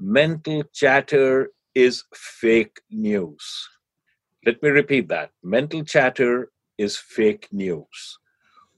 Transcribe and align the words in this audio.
mental 0.00 0.62
chatter 0.72 1.50
is 1.74 2.04
fake 2.14 2.80
news. 2.90 3.68
Let 4.46 4.62
me 4.62 4.70
repeat 4.70 5.08
that. 5.08 5.30
Mental 5.42 5.84
chatter 5.84 6.50
is 6.78 6.96
fake 6.96 7.48
news. 7.52 8.18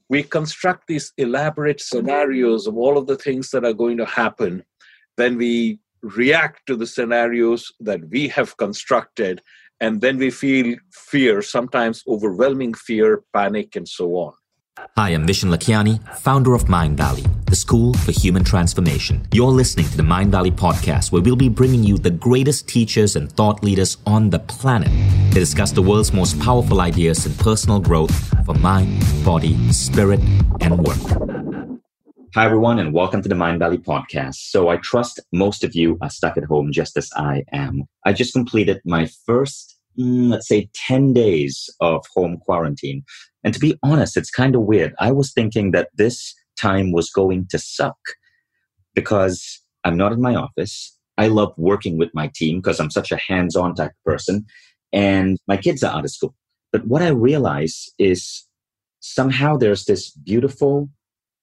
We 0.09 0.23
construct 0.23 0.87
these 0.87 1.13
elaborate 1.17 1.79
scenarios 1.79 2.67
of 2.67 2.77
all 2.77 2.97
of 2.97 3.07
the 3.07 3.15
things 3.15 3.49
that 3.51 3.63
are 3.63 3.73
going 3.73 3.97
to 3.97 4.05
happen. 4.05 4.63
Then 5.15 5.37
we 5.37 5.79
react 6.01 6.67
to 6.67 6.75
the 6.75 6.85
scenarios 6.85 7.71
that 7.79 8.01
we 8.09 8.27
have 8.27 8.57
constructed. 8.57 9.41
And 9.79 10.01
then 10.01 10.17
we 10.17 10.29
feel 10.29 10.77
fear, 10.91 11.41
sometimes 11.41 12.03
overwhelming 12.07 12.73
fear, 12.73 13.23
panic, 13.33 13.75
and 13.75 13.87
so 13.87 14.11
on. 14.15 14.33
Hi, 14.91 15.09
I'm 15.09 15.25
Vishen 15.25 15.49
Lakhiani, 15.49 15.99
founder 16.19 16.53
of 16.53 16.65
Mindvalley, 16.65 17.25
the 17.45 17.55
school 17.55 17.93
for 17.95 18.11
human 18.11 18.43
transformation. 18.43 19.27
You're 19.31 19.47
listening 19.47 19.87
to 19.87 19.97
the 19.97 20.03
Mindvalley 20.03 20.51
podcast, 20.51 21.11
where 21.11 21.21
we'll 21.21 21.35
be 21.35 21.49
bringing 21.49 21.83
you 21.83 21.97
the 21.97 22.11
greatest 22.11 22.67
teachers 22.67 23.15
and 23.15 23.31
thought 23.31 23.63
leaders 23.63 23.97
on 24.05 24.29
the 24.29 24.37
planet 24.37 24.89
to 25.31 25.39
discuss 25.39 25.71
the 25.71 25.81
world's 25.81 26.13
most 26.13 26.39
powerful 26.39 26.79
ideas 26.79 27.25
in 27.25 27.33
personal 27.33 27.79
growth 27.79 28.13
for 28.45 28.53
mind, 28.55 29.03
body, 29.25 29.57
spirit, 29.71 30.19
and 30.61 30.77
work. 30.85 30.99
Hi, 32.35 32.45
everyone, 32.45 32.77
and 32.77 32.93
welcome 32.93 33.23
to 33.23 33.29
the 33.29 33.35
Mindvalley 33.35 33.83
podcast. 33.83 34.35
So, 34.35 34.69
I 34.69 34.77
trust 34.77 35.19
most 35.31 35.63
of 35.63 35.73
you 35.73 35.97
are 36.01 36.09
stuck 36.09 36.37
at 36.37 36.43
home 36.43 36.71
just 36.71 36.97
as 36.97 37.09
I 37.15 37.45
am. 37.51 37.85
I 38.05 38.13
just 38.13 38.33
completed 38.33 38.79
my 38.85 39.07
first 39.25 39.73
mm, 39.97 40.29
let's 40.29 40.47
say 40.47 40.69
10 40.73 41.13
days 41.13 41.69
of 41.79 42.05
home 42.13 42.37
quarantine. 42.37 43.03
And 43.43 43.53
to 43.53 43.59
be 43.59 43.77
honest, 43.83 44.17
it's 44.17 44.29
kind 44.29 44.55
of 44.55 44.61
weird. 44.61 44.93
I 44.99 45.11
was 45.11 45.33
thinking 45.33 45.71
that 45.71 45.89
this 45.95 46.33
time 46.57 46.91
was 46.91 47.09
going 47.09 47.47
to 47.49 47.59
suck 47.59 47.97
because 48.95 49.61
I'm 49.83 49.97
not 49.97 50.13
in 50.13 50.21
my 50.21 50.35
office. 50.35 50.97
I 51.17 51.27
love 51.27 51.53
working 51.57 51.97
with 51.97 52.09
my 52.13 52.31
team 52.33 52.59
because 52.59 52.79
I'm 52.79 52.91
such 52.91 53.11
a 53.11 53.17
hands 53.17 53.55
on 53.55 53.75
type 53.75 53.91
person. 54.05 54.45
And 54.91 55.37
my 55.47 55.57
kids 55.57 55.83
are 55.83 55.95
out 55.95 56.05
of 56.05 56.11
school. 56.11 56.35
But 56.71 56.87
what 56.87 57.01
I 57.01 57.09
realize 57.09 57.89
is 57.99 58.47
somehow 58.99 59.57
there's 59.57 59.85
this 59.85 60.11
beautiful 60.11 60.89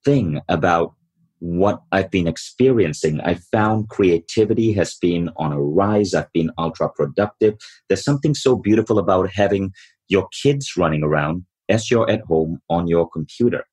thing 0.05 0.41
about 0.49 0.95
what 1.41 1.83
I've 1.93 2.11
been 2.11 2.27
experiencing. 2.27 3.21
I 3.21 3.35
found 3.35 3.89
creativity 3.89 4.73
has 4.75 4.95
been 4.95 5.31
on 5.37 5.53
a 5.53 5.61
rise. 5.61 6.15
I've 6.15 6.33
been 6.33 6.51
ultra 6.59 6.91
productive. 6.91 7.55
There's 7.89 8.05
something 8.05 8.35
so 8.35 8.57
beautiful 8.57 8.99
about 8.99 9.31
having 9.31 9.73
your 10.09 10.29
kids 10.43 10.77
running 10.77 11.03
around 11.03 11.45
as 11.71 11.91
you're 11.91 12.11
at 12.11 12.23
home 12.23 12.61
on 12.69 12.87
your 12.87 13.09
computer. 13.09 13.65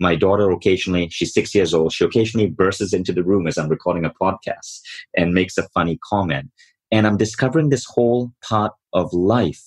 My 0.00 0.16
daughter 0.16 0.50
occasionally, 0.50 1.08
she's 1.10 1.32
six 1.32 1.54
years 1.54 1.72
old, 1.72 1.92
she 1.92 2.04
occasionally 2.04 2.48
bursts 2.48 2.92
into 2.92 3.12
the 3.12 3.22
room 3.22 3.46
as 3.46 3.56
I'm 3.56 3.68
recording 3.68 4.04
a 4.04 4.10
podcast 4.10 4.80
and 5.16 5.34
makes 5.34 5.58
a 5.58 5.68
funny 5.74 5.98
comment. 6.02 6.50
And 6.90 7.06
I'm 7.06 7.16
discovering 7.16 7.68
this 7.68 7.84
whole 7.84 8.32
part 8.42 8.72
of 8.92 9.12
life 9.12 9.62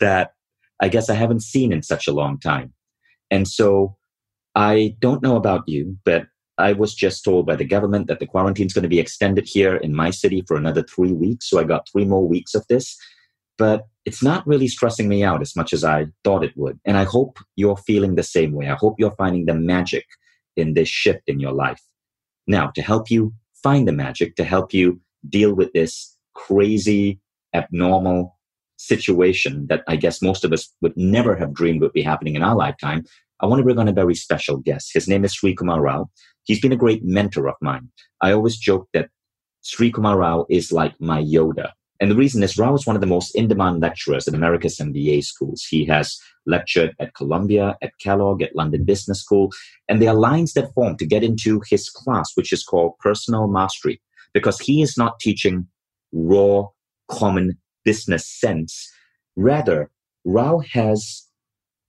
that 0.00 0.32
I 0.80 0.88
guess 0.88 1.08
I 1.08 1.14
haven't 1.14 1.42
seen 1.42 1.72
in 1.72 1.82
such 1.82 2.06
a 2.06 2.12
long 2.12 2.38
time. 2.38 2.74
And 3.30 3.48
so 3.48 3.96
I 4.54 4.96
don't 5.00 5.22
know 5.22 5.36
about 5.36 5.62
you, 5.66 5.96
but 6.04 6.26
I 6.58 6.72
was 6.72 6.94
just 6.94 7.24
told 7.24 7.46
by 7.46 7.56
the 7.56 7.64
government 7.64 8.08
that 8.08 8.18
the 8.18 8.26
quarantine 8.26 8.66
is 8.66 8.72
going 8.72 8.82
to 8.82 8.88
be 8.88 8.98
extended 8.98 9.48
here 9.48 9.76
in 9.76 9.94
my 9.94 10.10
city 10.10 10.42
for 10.46 10.56
another 10.56 10.82
three 10.82 11.12
weeks. 11.12 11.48
So 11.48 11.58
I 11.58 11.64
got 11.64 11.88
three 11.90 12.04
more 12.04 12.26
weeks 12.26 12.54
of 12.54 12.66
this. 12.68 12.96
But 13.56 13.86
it's 14.08 14.22
not 14.22 14.46
really 14.46 14.68
stressing 14.68 15.06
me 15.06 15.22
out 15.22 15.42
as 15.42 15.54
much 15.54 15.74
as 15.74 15.84
I 15.84 16.06
thought 16.24 16.42
it 16.42 16.56
would. 16.56 16.80
And 16.86 16.96
I 16.96 17.04
hope 17.04 17.38
you're 17.56 17.76
feeling 17.76 18.14
the 18.14 18.22
same 18.22 18.52
way. 18.52 18.66
I 18.70 18.74
hope 18.74 18.94
you're 18.98 19.18
finding 19.18 19.44
the 19.44 19.52
magic 19.52 20.06
in 20.56 20.72
this 20.72 20.88
shift 20.88 21.24
in 21.26 21.40
your 21.40 21.52
life. 21.52 21.82
Now, 22.46 22.68
to 22.74 22.80
help 22.80 23.10
you 23.10 23.34
find 23.62 23.86
the 23.86 23.92
magic, 23.92 24.34
to 24.36 24.44
help 24.44 24.72
you 24.72 24.98
deal 25.28 25.52
with 25.54 25.74
this 25.74 26.16
crazy, 26.34 27.20
abnormal 27.52 28.34
situation 28.78 29.66
that 29.68 29.82
I 29.86 29.96
guess 29.96 30.22
most 30.22 30.42
of 30.42 30.54
us 30.54 30.72
would 30.80 30.96
never 30.96 31.36
have 31.36 31.52
dreamed 31.52 31.82
would 31.82 31.92
be 31.92 32.00
happening 32.00 32.34
in 32.34 32.42
our 32.42 32.56
lifetime, 32.56 33.04
I 33.40 33.46
want 33.46 33.60
to 33.60 33.64
bring 33.64 33.78
on 33.78 33.88
a 33.88 33.92
very 33.92 34.14
special 34.14 34.56
guest. 34.56 34.90
His 34.94 35.06
name 35.06 35.22
is 35.26 35.36
Srikumar 35.36 35.82
Rao. 35.82 36.08
He's 36.44 36.62
been 36.62 36.72
a 36.72 36.84
great 36.84 37.04
mentor 37.04 37.46
of 37.46 37.56
mine. 37.60 37.90
I 38.22 38.32
always 38.32 38.56
joke 38.56 38.88
that 38.94 39.10
Srikumar 39.62 40.16
Rao 40.16 40.46
is 40.48 40.72
like 40.72 40.98
my 40.98 41.22
Yoda. 41.22 41.72
And 42.00 42.10
the 42.10 42.16
reason 42.16 42.42
is 42.42 42.56
Rao 42.56 42.74
is 42.74 42.86
one 42.86 42.96
of 42.96 43.00
the 43.00 43.08
most 43.08 43.34
in-demand 43.34 43.80
lecturers 43.80 44.28
at 44.28 44.34
America's 44.34 44.78
MBA 44.78 45.24
schools. 45.24 45.66
He 45.68 45.84
has 45.86 46.16
lectured 46.46 46.94
at 47.00 47.14
Columbia, 47.14 47.76
at 47.82 47.92
Kellogg, 48.00 48.40
at 48.42 48.54
London 48.54 48.84
Business 48.84 49.20
School. 49.20 49.50
And 49.88 50.00
there 50.00 50.10
are 50.10 50.14
lines 50.14 50.52
that 50.52 50.72
form 50.74 50.96
to 50.98 51.06
get 51.06 51.24
into 51.24 51.60
his 51.68 51.90
class, 51.90 52.30
which 52.34 52.52
is 52.52 52.62
called 52.62 52.98
personal 53.00 53.48
mastery, 53.48 54.00
because 54.32 54.60
he 54.60 54.80
is 54.80 54.96
not 54.96 55.18
teaching 55.18 55.66
raw, 56.12 56.66
common 57.10 57.58
business 57.84 58.26
sense. 58.26 58.90
Rather, 59.36 59.90
Rao 60.24 60.60
has 60.72 61.26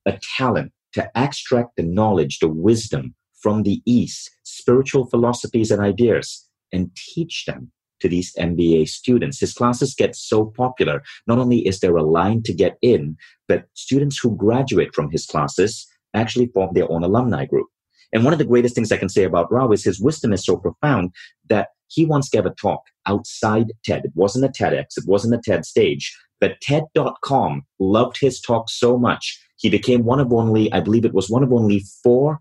a 0.06 0.18
talent 0.38 0.72
to 0.94 1.10
extract 1.16 1.76
the 1.78 1.84
knowledge, 1.84 2.40
the 2.40 2.48
wisdom 2.48 3.14
from 3.42 3.64
the 3.64 3.82
East, 3.86 4.32
spiritual 4.44 5.06
philosophies 5.06 5.72
and 5.72 5.82
ideas, 5.82 6.48
and 6.74 6.90
teach 6.96 7.46
them 7.46 7.72
to 8.02 8.10
these 8.10 8.34
MBA 8.36 8.88
students. 8.88 9.40
His 9.40 9.54
classes 9.54 9.96
get 9.96 10.16
so 10.16 10.46
popular. 10.46 11.04
Not 11.28 11.40
only 11.40 11.68
is 11.68 11.80
there 11.80 11.96
a 11.96 12.04
line 12.04 12.44
to 12.44 12.54
get 12.54 12.78
in, 12.82 13.18
but 13.48 13.66
students 13.74 14.18
who 14.18 14.36
graduate 14.36 14.94
from 14.94 15.12
his 15.12 15.26
classes 15.26 15.88
actually 16.14 16.48
form 16.48 16.74
their 16.74 16.92
own 16.92 17.04
alumni 17.04 17.46
group. 17.46 17.68
And 18.12 18.24
one 18.24 18.34
of 18.34 18.40
the 18.40 18.46
greatest 18.46 18.76
things 18.76 18.92
I 18.92 18.98
can 18.98 19.10
say 19.10 19.24
about 19.24 19.52
Rao 19.52 19.72
is 19.72 19.84
his 19.84 20.02
wisdom 20.02 20.34
is 20.34 20.46
so 20.46 20.58
profound 20.58 21.12
that 21.50 21.70
he 21.88 22.06
once 22.06 22.30
gave 22.30 22.46
a 22.46 22.52
talk 22.52 22.82
outside 23.06 23.74
TED. 23.84 24.06
It 24.06 24.12
wasn't 24.16 24.46
a 24.46 24.50
TEDx, 24.50 24.98
it 24.98 25.08
wasn't 25.08 25.36
a 25.36 25.42
TED 25.44 25.66
stage, 25.66 26.16
but 26.40 26.60
TED.com 26.62 27.64
loved 27.80 28.18
his 28.20 28.40
talk 28.40 28.70
so 28.70 28.98
much. 28.98 29.40
He 29.58 29.70
became 29.70 30.06
one 30.06 30.20
of 30.20 30.32
only, 30.32 30.72
I 30.72 30.80
believe 30.80 31.06
it 31.06 31.14
was 31.14 31.30
one 31.30 31.44
of 31.44 31.52
only 31.52 31.84
four 32.04 32.40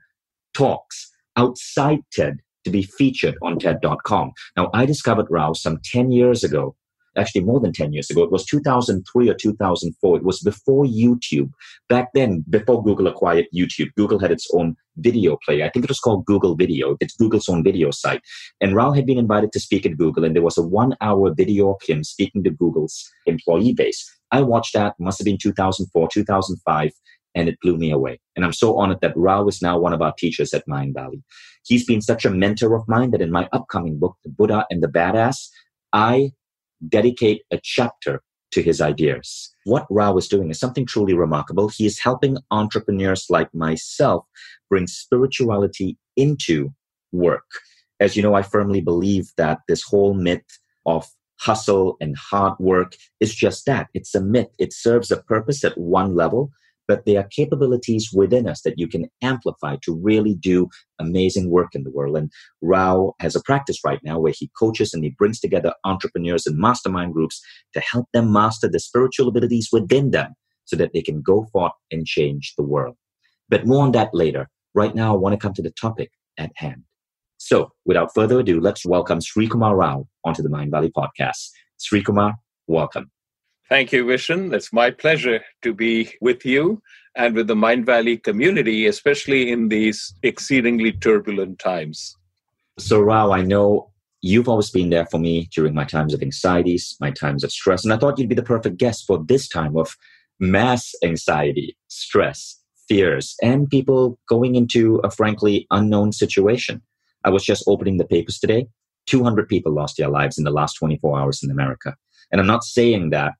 talks 0.54 1.10
outside 1.36 2.00
TED 2.12 2.38
to 2.64 2.70
be 2.70 2.82
featured 2.82 3.36
on 3.42 3.58
TED.com. 3.58 4.32
Now, 4.56 4.70
I 4.74 4.86
discovered 4.86 5.26
Rao 5.30 5.52
some 5.52 5.78
10 5.84 6.10
years 6.10 6.44
ago, 6.44 6.74
actually 7.16 7.42
more 7.42 7.60
than 7.60 7.72
10 7.72 7.92
years 7.92 8.10
ago. 8.10 8.22
It 8.22 8.32
was 8.32 8.44
2003 8.46 9.28
or 9.28 9.34
2004. 9.34 10.16
It 10.16 10.24
was 10.24 10.40
before 10.40 10.84
YouTube. 10.84 11.50
Back 11.88 12.08
then, 12.14 12.44
before 12.48 12.82
Google 12.82 13.06
acquired 13.06 13.46
YouTube, 13.54 13.88
Google 13.96 14.18
had 14.18 14.30
its 14.30 14.48
own 14.54 14.76
video 14.96 15.38
player. 15.44 15.64
I 15.64 15.70
think 15.70 15.84
it 15.84 15.90
was 15.90 16.00
called 16.00 16.26
Google 16.26 16.56
Video. 16.56 16.96
It's 17.00 17.16
Google's 17.16 17.48
own 17.48 17.62
video 17.62 17.90
site. 17.90 18.22
And 18.60 18.74
Rao 18.74 18.92
had 18.92 19.06
been 19.06 19.18
invited 19.18 19.52
to 19.52 19.60
speak 19.60 19.86
at 19.86 19.96
Google, 19.96 20.24
and 20.24 20.34
there 20.34 20.42
was 20.42 20.58
a 20.58 20.62
one 20.62 20.96
hour 21.00 21.32
video 21.34 21.70
of 21.70 21.80
him 21.86 22.04
speaking 22.04 22.42
to 22.44 22.50
Google's 22.50 23.10
employee 23.26 23.72
base. 23.72 24.04
I 24.30 24.42
watched 24.42 24.74
that, 24.74 24.94
must 24.98 25.18
have 25.18 25.24
been 25.24 25.38
2004, 25.40 26.08
2005 26.12 26.92
and 27.34 27.48
it 27.48 27.58
blew 27.60 27.76
me 27.76 27.90
away. 27.90 28.20
And 28.36 28.44
I'm 28.44 28.52
so 28.52 28.78
honored 28.78 29.00
that 29.00 29.16
Rao 29.16 29.46
is 29.48 29.62
now 29.62 29.78
one 29.78 29.92
of 29.92 30.02
our 30.02 30.12
teachers 30.16 30.54
at 30.54 30.66
Mindvalley. 30.66 31.22
He's 31.64 31.84
been 31.84 32.00
such 32.00 32.24
a 32.24 32.30
mentor 32.30 32.74
of 32.74 32.88
mine 32.88 33.10
that 33.10 33.20
in 33.20 33.30
my 33.30 33.48
upcoming 33.52 33.98
book, 33.98 34.16
The 34.24 34.30
Buddha 34.30 34.66
and 34.70 34.82
the 34.82 34.88
Badass, 34.88 35.48
I 35.92 36.32
dedicate 36.88 37.42
a 37.50 37.60
chapter 37.62 38.22
to 38.52 38.62
his 38.62 38.80
ideas. 38.80 39.54
What 39.64 39.86
Rao 39.90 40.16
is 40.16 40.28
doing 40.28 40.50
is 40.50 40.58
something 40.58 40.86
truly 40.86 41.14
remarkable. 41.14 41.68
He 41.68 41.86
is 41.86 41.98
helping 41.98 42.38
entrepreneurs 42.50 43.26
like 43.28 43.52
myself 43.54 44.24
bring 44.70 44.86
spirituality 44.86 45.98
into 46.16 46.70
work. 47.12 47.44
As 48.00 48.16
you 48.16 48.22
know, 48.22 48.34
I 48.34 48.42
firmly 48.42 48.80
believe 48.80 49.30
that 49.36 49.58
this 49.68 49.82
whole 49.82 50.14
myth 50.14 50.46
of 50.86 51.06
hustle 51.40 51.96
and 52.00 52.16
hard 52.16 52.54
work 52.58 52.96
is 53.20 53.34
just 53.34 53.66
that. 53.66 53.88
It's 53.94 54.14
a 54.14 54.20
myth. 54.20 54.48
It 54.58 54.72
serves 54.72 55.10
a 55.10 55.22
purpose 55.22 55.64
at 55.64 55.76
one 55.78 56.14
level, 56.14 56.50
but 56.88 57.04
there 57.04 57.20
are 57.20 57.28
capabilities 57.30 58.10
within 58.12 58.48
us 58.48 58.62
that 58.62 58.78
you 58.78 58.88
can 58.88 59.06
amplify 59.22 59.76
to 59.82 59.94
really 59.94 60.34
do 60.34 60.68
amazing 60.98 61.50
work 61.50 61.74
in 61.74 61.84
the 61.84 61.90
world. 61.90 62.16
And 62.16 62.32
Rao 62.62 63.12
has 63.20 63.36
a 63.36 63.42
practice 63.42 63.78
right 63.84 64.00
now 64.02 64.18
where 64.18 64.32
he 64.36 64.50
coaches 64.58 64.94
and 64.94 65.04
he 65.04 65.10
brings 65.10 65.38
together 65.38 65.74
entrepreneurs 65.84 66.46
and 66.46 66.58
mastermind 66.58 67.12
groups 67.12 67.40
to 67.74 67.80
help 67.80 68.06
them 68.12 68.32
master 68.32 68.68
the 68.68 68.80
spiritual 68.80 69.28
abilities 69.28 69.68
within 69.70 70.10
them 70.10 70.34
so 70.64 70.76
that 70.76 70.92
they 70.94 71.02
can 71.02 71.20
go 71.20 71.46
forth 71.52 71.72
and 71.92 72.06
change 72.06 72.54
the 72.56 72.64
world. 72.64 72.96
But 73.48 73.66
more 73.66 73.84
on 73.84 73.92
that 73.92 74.10
later. 74.12 74.48
Right 74.74 74.94
now, 74.94 75.14
I 75.14 75.16
want 75.16 75.32
to 75.32 75.38
come 75.38 75.54
to 75.54 75.62
the 75.62 75.70
topic 75.70 76.10
at 76.38 76.52
hand. 76.56 76.84
So, 77.38 77.70
without 77.84 78.14
further 78.14 78.40
ado, 78.40 78.60
let's 78.60 78.84
welcome 78.84 79.20
Srikumar 79.20 79.76
Rao 79.76 80.06
onto 80.24 80.42
the 80.42 80.48
Mindvalley 80.48 80.90
podcast. 80.92 81.50
Srikumar, 81.80 82.34
welcome. 82.66 83.10
Thank 83.68 83.92
you, 83.92 84.06
Vishen. 84.06 84.54
It's 84.54 84.72
my 84.72 84.90
pleasure 84.90 85.40
to 85.62 85.74
be 85.74 86.14
with 86.22 86.46
you 86.46 86.80
and 87.14 87.34
with 87.34 87.48
the 87.48 87.54
Mindvalley 87.54 88.22
community, 88.22 88.86
especially 88.86 89.50
in 89.50 89.68
these 89.68 90.14
exceedingly 90.22 90.92
turbulent 90.92 91.58
times. 91.58 92.16
So, 92.78 93.00
Rao, 93.00 93.30
I 93.32 93.42
know 93.42 93.90
you've 94.22 94.48
always 94.48 94.70
been 94.70 94.88
there 94.88 95.06
for 95.06 95.18
me 95.18 95.48
during 95.54 95.74
my 95.74 95.84
times 95.84 96.14
of 96.14 96.22
anxieties, 96.22 96.96
my 97.00 97.10
times 97.10 97.44
of 97.44 97.52
stress, 97.52 97.84
and 97.84 97.92
I 97.92 97.98
thought 97.98 98.18
you'd 98.18 98.28
be 98.28 98.34
the 98.34 98.42
perfect 98.42 98.78
guest 98.78 99.04
for 99.06 99.22
this 99.22 99.48
time 99.48 99.76
of 99.76 99.94
mass 100.40 100.94
anxiety, 101.04 101.76
stress, 101.88 102.58
fears, 102.88 103.34
and 103.42 103.68
people 103.68 104.18
going 104.28 104.54
into 104.54 104.96
a 105.04 105.10
frankly 105.10 105.66
unknown 105.70 106.12
situation. 106.12 106.80
I 107.24 107.30
was 107.30 107.44
just 107.44 107.64
opening 107.66 107.98
the 107.98 108.06
papers 108.06 108.38
today 108.38 108.68
200 109.08 109.48
people 109.48 109.72
lost 109.72 109.96
their 109.96 110.08
lives 110.08 110.38
in 110.38 110.44
the 110.44 110.50
last 110.50 110.74
24 110.74 111.18
hours 111.18 111.42
in 111.42 111.50
America. 111.50 111.96
And 112.30 112.40
I'm 112.40 112.46
not 112.46 112.62
saying 112.62 113.10
that 113.10 113.32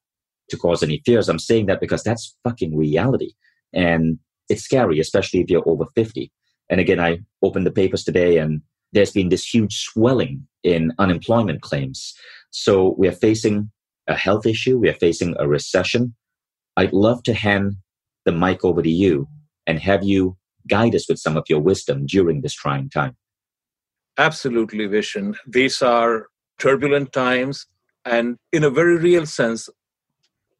to 0.49 0.57
cause 0.57 0.83
any 0.83 1.03
fears. 1.05 1.29
I'm 1.29 1.39
saying 1.39 1.67
that 1.67 1.81
because 1.81 2.03
that's 2.03 2.37
fucking 2.45 2.77
reality. 2.77 3.33
And 3.73 4.19
it's 4.49 4.63
scary, 4.63 4.99
especially 5.01 5.41
if 5.41 5.51
you're 5.51 5.69
over 5.69 5.87
50. 5.95 6.31
And 6.71 6.81
again, 6.81 7.01
I 7.01 7.21
opened 7.43 7.67
the 7.67 7.71
papers 7.71 8.05
today 8.05 8.39
and 8.39 8.63
there's 8.93 9.13
been 9.13 9.29
this 9.29 9.45
huge 9.45 9.81
swelling 9.81 10.47
in 10.63 10.93
unemployment 10.99 11.63
claims. 11.63 12.15
So 12.51 12.95
we 12.99 13.09
are 13.09 13.13
facing 13.13 13.71
a 14.07 14.15
health 14.15 14.47
issue. 14.47 14.79
We 14.79 14.89
are 14.89 14.95
facing 14.95 15.35
a 15.39 15.47
recession. 15.47 16.15
I'd 16.77 16.93
love 16.93 17.23
to 17.25 17.35
hand 17.35 17.75
the 18.25 18.33
mic 18.33 18.65
over 18.65 18.83
to 18.83 18.91
you 18.91 19.29
and 19.67 19.79
have 19.81 20.05
you 20.05 20.37
guide 20.67 20.95
us 20.95 21.09
with 21.09 21.19
some 21.19 21.37
of 21.37 21.45
your 21.49 21.61
wisdom 21.61 22.07
during 22.07 22.41
this 22.41 22.55
trying 22.55 22.91
time. 22.91 23.17
Absolutely, 24.17 24.87
Vishen. 24.89 25.37
These 25.47 25.83
are 25.83 26.27
turbulent 26.59 27.13
times. 27.13 27.67
And 28.05 28.37
in 28.53 28.65
a 28.65 28.71
very 28.71 28.97
real 28.97 29.27
sense, 29.27 29.69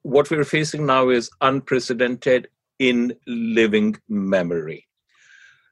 what 0.03 0.31
we're 0.31 0.45
facing 0.45 0.87
now 0.87 1.09
is 1.09 1.31
unprecedented 1.41 2.49
in 2.79 3.15
living 3.27 3.97
memory. 4.09 4.87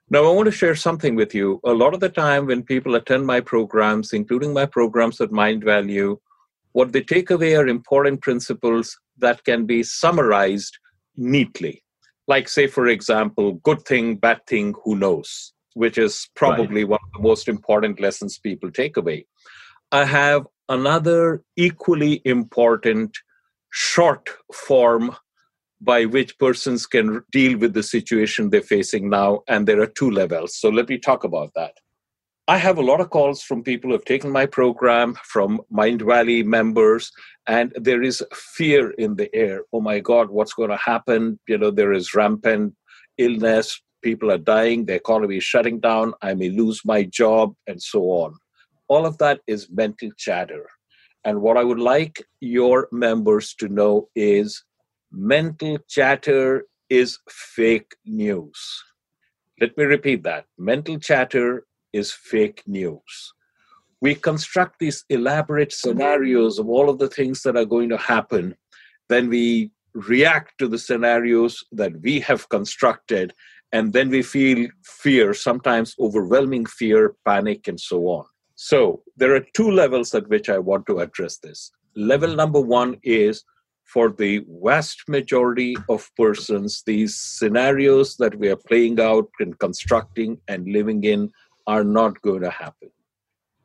Now, 0.08 0.24
I 0.24 0.30
want 0.30 0.46
to 0.46 0.52
share 0.52 0.76
something 0.76 1.16
with 1.16 1.34
you. 1.34 1.60
A 1.64 1.72
lot 1.72 1.92
of 1.92 2.00
the 2.00 2.08
time, 2.08 2.46
when 2.46 2.62
people 2.62 2.94
attend 2.94 3.26
my 3.26 3.40
programs, 3.40 4.12
including 4.12 4.52
my 4.52 4.64
programs 4.66 5.20
at 5.20 5.30
Mindvalley, 5.30 6.16
what 6.72 6.92
they 6.92 7.02
take 7.02 7.30
away 7.30 7.56
are 7.56 7.66
important 7.66 8.20
principles 8.20 8.96
that 9.18 9.42
can 9.44 9.66
be 9.66 9.82
summarized 9.82 10.78
neatly. 11.16 11.82
Like, 12.28 12.48
say, 12.48 12.66
for 12.66 12.86
example, 12.86 13.54
good 13.64 13.82
thing, 13.82 14.16
bad 14.16 14.46
thing, 14.46 14.74
who 14.84 14.94
knows, 14.94 15.52
which 15.74 15.98
is 15.98 16.28
probably 16.36 16.84
right. 16.84 16.90
one 16.90 17.00
of 17.02 17.22
the 17.22 17.28
most 17.28 17.48
important 17.48 18.00
lessons 18.00 18.38
people 18.38 18.70
take 18.70 18.96
away. 18.96 19.26
I 19.90 20.04
have 20.04 20.46
another 20.68 21.42
equally 21.56 22.22
important 22.24 23.16
short 23.76 24.30
form 24.54 25.14
by 25.82 26.06
which 26.06 26.38
persons 26.38 26.86
can 26.86 27.22
deal 27.30 27.58
with 27.58 27.74
the 27.74 27.82
situation 27.82 28.48
they're 28.48 28.62
facing 28.62 29.10
now. 29.10 29.42
And 29.48 29.68
there 29.68 29.82
are 29.82 29.86
two 29.86 30.10
levels. 30.10 30.56
So 30.56 30.70
let 30.70 30.88
me 30.88 30.96
talk 30.98 31.24
about 31.24 31.50
that. 31.56 31.74
I 32.48 32.56
have 32.56 32.78
a 32.78 32.82
lot 32.82 33.02
of 33.02 33.10
calls 33.10 33.42
from 33.42 33.62
people 33.62 33.90
who 33.90 33.96
have 33.96 34.06
taken 34.06 34.30
my 34.30 34.46
program, 34.46 35.14
from 35.24 35.60
Mindvalley 35.70 36.42
members, 36.42 37.12
and 37.46 37.70
there 37.74 38.02
is 38.02 38.24
fear 38.32 38.92
in 38.92 39.16
the 39.16 39.28
air. 39.34 39.64
Oh 39.74 39.82
my 39.82 40.00
God, 40.00 40.30
what's 40.30 40.54
going 40.54 40.70
to 40.70 40.78
happen? 40.78 41.38
You 41.46 41.58
know, 41.58 41.70
there 41.70 41.92
is 41.92 42.14
rampant 42.14 42.74
illness, 43.18 43.78
people 44.00 44.30
are 44.30 44.38
dying, 44.38 44.86
the 44.86 44.94
economy 44.94 45.36
is 45.36 45.44
shutting 45.44 45.80
down, 45.80 46.14
I 46.22 46.32
may 46.32 46.48
lose 46.48 46.80
my 46.84 47.02
job, 47.02 47.52
and 47.66 47.82
so 47.82 48.04
on. 48.04 48.38
All 48.88 49.04
of 49.04 49.18
that 49.18 49.40
is 49.46 49.68
mental 49.70 50.10
chatter. 50.16 50.66
And 51.26 51.42
what 51.42 51.56
I 51.56 51.64
would 51.64 51.80
like 51.80 52.24
your 52.40 52.86
members 52.92 53.52
to 53.54 53.68
know 53.68 54.08
is 54.14 54.62
mental 55.10 55.76
chatter 55.88 56.66
is 56.88 57.18
fake 57.28 57.96
news. 58.04 58.84
Let 59.60 59.76
me 59.76 59.84
repeat 59.84 60.22
that. 60.22 60.44
Mental 60.56 61.00
chatter 61.00 61.66
is 61.92 62.12
fake 62.12 62.62
news. 62.68 63.32
We 64.00 64.14
construct 64.14 64.78
these 64.78 65.04
elaborate 65.08 65.72
scenarios 65.72 66.60
of 66.60 66.68
all 66.68 66.88
of 66.88 67.00
the 67.00 67.08
things 67.08 67.42
that 67.42 67.56
are 67.56 67.64
going 67.64 67.88
to 67.88 67.96
happen. 67.96 68.54
Then 69.08 69.28
we 69.28 69.72
react 69.94 70.58
to 70.58 70.68
the 70.68 70.78
scenarios 70.78 71.64
that 71.72 72.00
we 72.02 72.20
have 72.20 72.48
constructed. 72.50 73.34
And 73.72 73.92
then 73.92 74.10
we 74.10 74.22
feel 74.22 74.68
fear, 74.84 75.34
sometimes 75.34 75.96
overwhelming 75.98 76.66
fear, 76.66 77.16
panic, 77.24 77.66
and 77.66 77.80
so 77.80 78.06
on. 78.06 78.26
So 78.56 79.02
there 79.16 79.34
are 79.34 79.44
two 79.54 79.70
levels 79.70 80.14
at 80.14 80.28
which 80.28 80.48
I 80.48 80.58
want 80.58 80.86
to 80.86 80.98
address 81.00 81.36
this. 81.38 81.70
Level 81.94 82.34
number 82.34 82.60
one 82.60 82.96
is 83.02 83.44
for 83.84 84.10
the 84.10 84.44
vast 84.62 85.08
majority 85.08 85.76
of 85.88 86.10
persons, 86.16 86.82
these 86.84 87.16
scenarios 87.16 88.16
that 88.16 88.36
we 88.36 88.48
are 88.48 88.56
playing 88.56 88.98
out 88.98 89.28
and 89.38 89.58
constructing 89.58 90.38
and 90.48 90.66
living 90.66 91.04
in 91.04 91.30
are 91.66 91.84
not 91.84 92.20
going 92.22 92.42
to 92.42 92.50
happen. 92.50 92.90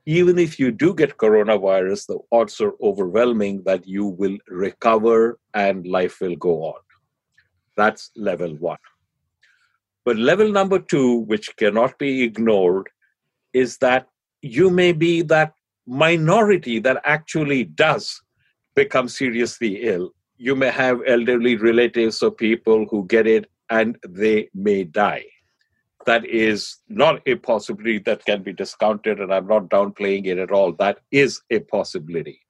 Even 0.05 0.38
if 0.38 0.59
you 0.59 0.71
do 0.71 0.93
get 0.93 1.17
coronavirus, 1.17 2.07
the 2.07 2.19
odds 2.31 2.59
are 2.59 2.73
overwhelming 2.81 3.63
that 3.65 3.88
you 3.88 4.05
will 4.05 4.38
recover 4.47 5.39
and 5.53 5.88
life 5.88 6.19
will 6.21 6.35
go 6.35 6.63
on. 6.63 6.79
That's 7.77 8.11
level 8.15 8.55
one. 8.55 8.77
But 10.03 10.17
level 10.17 10.51
number 10.51 10.79
two, 10.79 11.19
which 11.19 11.55
cannot 11.57 11.97
be 11.97 12.23
ignored, 12.23 12.89
is 13.53 13.77
that 13.77 14.07
you 14.41 14.69
may 14.69 14.91
be 14.91 15.21
that 15.23 15.53
minority 15.88 16.79
that 16.79 17.01
actually 17.03 17.63
does 17.63 18.21
become 18.75 19.07
seriously 19.07 19.83
ill. 19.83 20.11
You 20.38 20.55
may 20.55 20.71
have 20.71 21.01
elderly 21.05 21.55
relatives 21.55 22.21
or 22.23 22.31
people 22.31 22.85
who 22.89 23.05
get 23.07 23.27
it 23.27 23.49
and 23.69 23.97
they 24.07 24.49
may 24.53 24.83
die. 24.83 25.25
That 26.05 26.25
is 26.25 26.77
not 26.89 27.21
a 27.27 27.35
possibility 27.35 27.99
that 27.99 28.25
can 28.25 28.41
be 28.41 28.53
discounted, 28.53 29.19
and 29.19 29.31
I'm 29.31 29.47
not 29.47 29.69
downplaying 29.69 30.25
it 30.25 30.39
at 30.39 30.51
all. 30.51 30.73
That 30.73 30.99
is 31.11 31.41
a 31.51 31.59
possibility. 31.59 32.41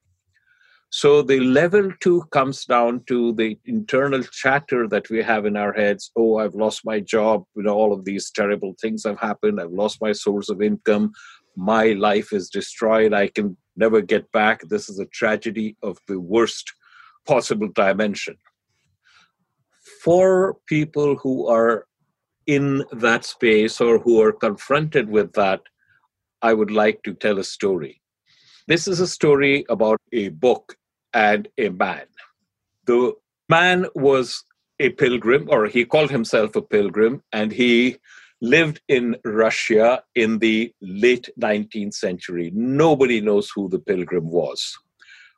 So 0.90 1.22
the 1.22 1.40
level 1.40 1.90
two 2.02 2.24
comes 2.32 2.66
down 2.66 3.04
to 3.08 3.34
the 3.34 3.58
internal 3.66 4.24
chatter 4.24 4.90
that 4.90 5.10
we 5.10 5.24
have 5.24 5.46
in 5.46 5.56
our 5.56 5.72
heads. 5.72 6.12
Oh, 6.18 6.38
I've 6.38 6.54
lost 6.54 6.82
my 6.84 7.00
job. 7.00 7.46
You 7.56 7.64
know, 7.64 7.74
all 7.74 7.94
of 7.94 8.04
these 8.04 8.30
terrible 8.30 8.76
things 8.82 9.06
have 9.06 9.18
happened. 9.18 9.62
I've 9.62 9.72
lost 9.72 10.02
my 10.02 10.12
source 10.12 10.50
of 10.50 10.62
income. 10.62 11.14
My 11.56 11.88
life 11.94 12.34
is 12.34 12.50
destroyed. 12.50 13.14
I 13.14 13.28
can 13.28 13.58
never 13.76 14.02
get 14.02 14.32
back. 14.32 14.62
This 14.68 14.90
is 14.90 15.00
a 15.00 15.06
tragedy 15.06 15.76
of 15.82 15.98
the 16.08 16.20
worst 16.20 16.74
possible 17.26 17.70
dimension. 17.74 18.38
For 20.04 20.58
people 20.68 21.18
who 21.18 21.48
are 21.48 21.86
in 22.48 22.84
that 22.92 23.26
space 23.26 23.80
or 23.80 24.00
who 24.00 24.22
are 24.22 24.32
confronted 24.32 25.10
with 25.10 25.34
that, 25.34 25.62
I 26.42 26.54
would 26.54 26.72
like 26.72 27.04
to 27.04 27.14
tell 27.14 27.38
a 27.38 27.44
story. 27.44 28.02
This 28.68 28.88
is 28.88 29.00
a 29.00 29.08
story 29.08 29.66
about 29.70 30.00
a 30.12 30.30
book 30.30 30.76
and 31.14 31.48
a 31.58 31.70
man. 31.70 32.06
The 32.86 33.14
man 33.50 33.86
was 33.96 34.44
a 34.80 34.90
pilgrim, 34.90 35.48
or 35.52 35.68
he 35.68 35.86
called 35.86 36.10
himself 36.10 36.56
a 36.56 36.62
pilgrim, 36.62 37.22
and 37.32 37.52
he 37.52 37.98
lived 38.42 38.82
in 38.88 39.16
Russia 39.24 40.04
in 40.16 40.40
the 40.40 40.74
late 40.82 41.30
19th 41.40 41.94
century. 41.94 42.52
Nobody 42.54 43.22
knows 43.22 43.52
who 43.56 43.70
the 43.70 43.80
pilgrim 43.80 44.30
was. 44.30 44.78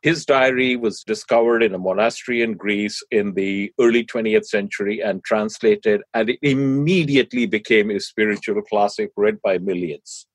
His 0.01 0.25
diary 0.25 0.75
was 0.75 1.03
discovered 1.03 1.63
in 1.63 1.74
a 1.74 1.79
monastery 1.79 2.41
in 2.41 2.55
Greece 2.55 3.01
in 3.12 3.33
the 3.36 3.72
early 3.79 4.03
20th 4.03 4.45
century 4.45 5.01
and 5.01 5.24
translated, 5.24 6.01
and 6.13 6.29
it 6.31 6.39
immediately 6.41 7.45
became 7.45 7.89
a 7.89 8.01
spiritual 8.01 8.62
classic 8.63 9.12
read 9.15 9.41
by 9.41 9.60
millions. 9.60 10.27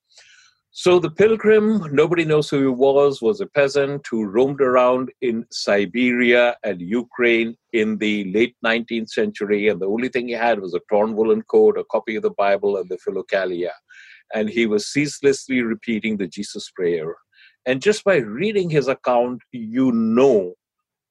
So 0.80 1.00
the 1.00 1.10
pilgrim, 1.10 1.92
nobody 1.92 2.24
knows 2.24 2.48
who 2.48 2.60
he 2.60 2.68
was, 2.68 3.20
was 3.20 3.40
a 3.40 3.46
peasant 3.46 4.06
who 4.08 4.26
roamed 4.26 4.60
around 4.60 5.10
in 5.22 5.44
Siberia 5.50 6.56
and 6.62 6.80
Ukraine 6.80 7.56
in 7.72 7.98
the 7.98 8.32
late 8.32 8.54
19th 8.64 9.08
century. 9.08 9.66
And 9.66 9.80
the 9.80 9.88
only 9.88 10.08
thing 10.08 10.28
he 10.28 10.34
had 10.34 10.60
was 10.60 10.74
a 10.74 10.80
torn 10.88 11.16
woolen 11.16 11.42
coat, 11.42 11.76
a 11.76 11.84
copy 11.90 12.14
of 12.14 12.22
the 12.22 12.30
Bible, 12.30 12.76
and 12.76 12.88
the 12.88 12.98
Philokalia. 12.98 13.72
And 14.32 14.48
he 14.48 14.66
was 14.66 14.86
ceaselessly 14.86 15.62
repeating 15.62 16.16
the 16.16 16.28
Jesus 16.28 16.70
prayer. 16.70 17.12
And 17.66 17.82
just 17.82 18.04
by 18.04 18.18
reading 18.18 18.70
his 18.70 18.86
account, 18.86 19.42
you 19.50 19.90
know 19.90 20.54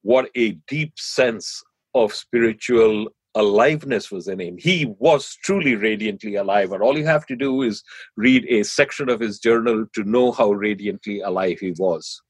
what 0.00 0.30
a 0.34 0.52
deep 0.66 0.94
sense 0.96 1.62
of 1.94 2.14
spiritual 2.14 3.08
aliveness 3.34 4.10
was 4.10 4.28
in 4.28 4.40
him. 4.40 4.56
He 4.58 4.94
was 4.98 5.36
truly 5.44 5.76
radiantly 5.76 6.36
alive. 6.36 6.72
And 6.72 6.82
all 6.82 6.98
you 6.98 7.06
have 7.06 7.26
to 7.26 7.36
do 7.36 7.62
is 7.62 7.82
read 8.16 8.46
a 8.48 8.62
section 8.64 9.08
of 9.08 9.20
his 9.20 9.38
journal 9.38 9.86
to 9.94 10.04
know 10.04 10.32
how 10.32 10.52
radiantly 10.52 11.20
alive 11.20 11.58
he 11.60 11.72
was. 11.78 12.20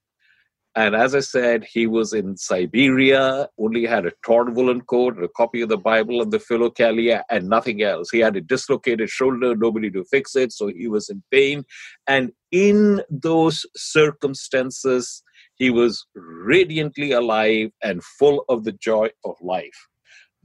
And 0.74 0.94
as 0.94 1.14
I 1.14 1.20
said, 1.20 1.64
he 1.64 1.88
was 1.88 2.12
in 2.12 2.36
Siberia, 2.36 3.48
only 3.58 3.84
had 3.84 4.06
a 4.06 4.12
torn 4.24 4.54
woolen 4.54 4.82
coat, 4.82 5.20
a 5.20 5.28
copy 5.28 5.60
of 5.62 5.70
the 5.70 5.76
Bible 5.76 6.22
and 6.22 6.30
the 6.30 6.38
Philokalia, 6.38 7.22
and 7.30 7.48
nothing 7.48 7.82
else. 7.82 8.10
He 8.10 8.20
had 8.20 8.36
a 8.36 8.40
dislocated 8.40 9.08
shoulder, 9.08 9.56
nobody 9.56 9.90
to 9.90 10.04
fix 10.04 10.36
it, 10.36 10.52
so 10.52 10.68
he 10.68 10.86
was 10.86 11.08
in 11.08 11.22
pain. 11.32 11.64
And 12.06 12.30
in 12.52 13.02
those 13.10 13.66
circumstances, 13.74 15.24
he 15.56 15.70
was 15.70 16.06
radiantly 16.14 17.10
alive 17.10 17.70
and 17.82 18.04
full 18.04 18.44
of 18.48 18.62
the 18.62 18.72
joy 18.72 19.08
of 19.24 19.34
life. 19.40 19.87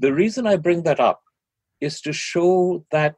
The 0.04 0.14
reason 0.14 0.46
I 0.46 0.58
bring 0.58 0.84
that 0.84 1.00
up 1.00 1.22
is 1.80 2.02
to 2.02 2.12
show 2.12 2.86
that 2.92 3.16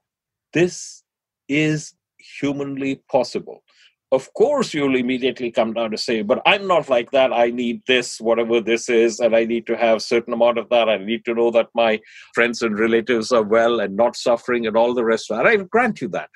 this 0.54 1.04
is 1.50 1.96
humanly 2.40 3.02
possible. 3.12 3.64
Of 4.12 4.32
course, 4.36 4.72
you'll 4.72 4.96
immediately 4.96 5.50
come 5.50 5.74
down 5.74 5.90
to 5.90 5.98
say, 5.98 6.22
but 6.22 6.44
I'm 6.46 6.68
not 6.68 6.88
like 6.88 7.10
that. 7.10 7.34
I 7.34 7.50
need 7.50 7.82
this, 7.88 8.22
whatever 8.22 8.62
this 8.62 8.88
is, 8.88 9.20
and 9.20 9.36
I 9.36 9.46
need 9.46 9.66
to 9.66 9.76
have 9.76 10.04
certain 10.04 10.32
amount 10.32 10.60
of 10.60 10.70
that. 10.70 10.88
I 10.88 10.98
need 10.98 11.26
to 11.26 11.34
know 11.34 11.50
that 11.50 11.70
my 11.74 12.00
friends 12.36 12.62
and 12.62 12.78
relatives 12.78 13.32
are 13.32 13.42
well 13.42 13.80
and 13.80 13.96
not 13.96 14.16
suffering 14.16 14.68
and 14.68 14.78
all 14.78 14.94
the 14.94 15.04
rest 15.04 15.32
of 15.32 15.38
that. 15.38 15.48
I 15.48 15.56
grant 15.56 16.02
you 16.02 16.08
that. 16.10 16.30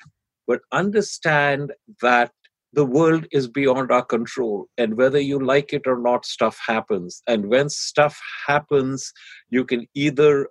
But 0.48 0.62
understand 0.72 1.74
that 2.02 2.32
the 2.72 2.84
world 2.84 3.26
is 3.32 3.48
beyond 3.48 3.90
our 3.90 4.04
control. 4.04 4.66
And 4.78 4.96
whether 4.96 5.18
you 5.18 5.44
like 5.44 5.72
it 5.72 5.86
or 5.86 5.98
not, 5.98 6.24
stuff 6.24 6.58
happens. 6.66 7.22
And 7.26 7.48
when 7.48 7.68
stuff 7.68 8.20
happens, 8.46 9.12
you 9.48 9.64
can 9.64 9.86
either 9.94 10.48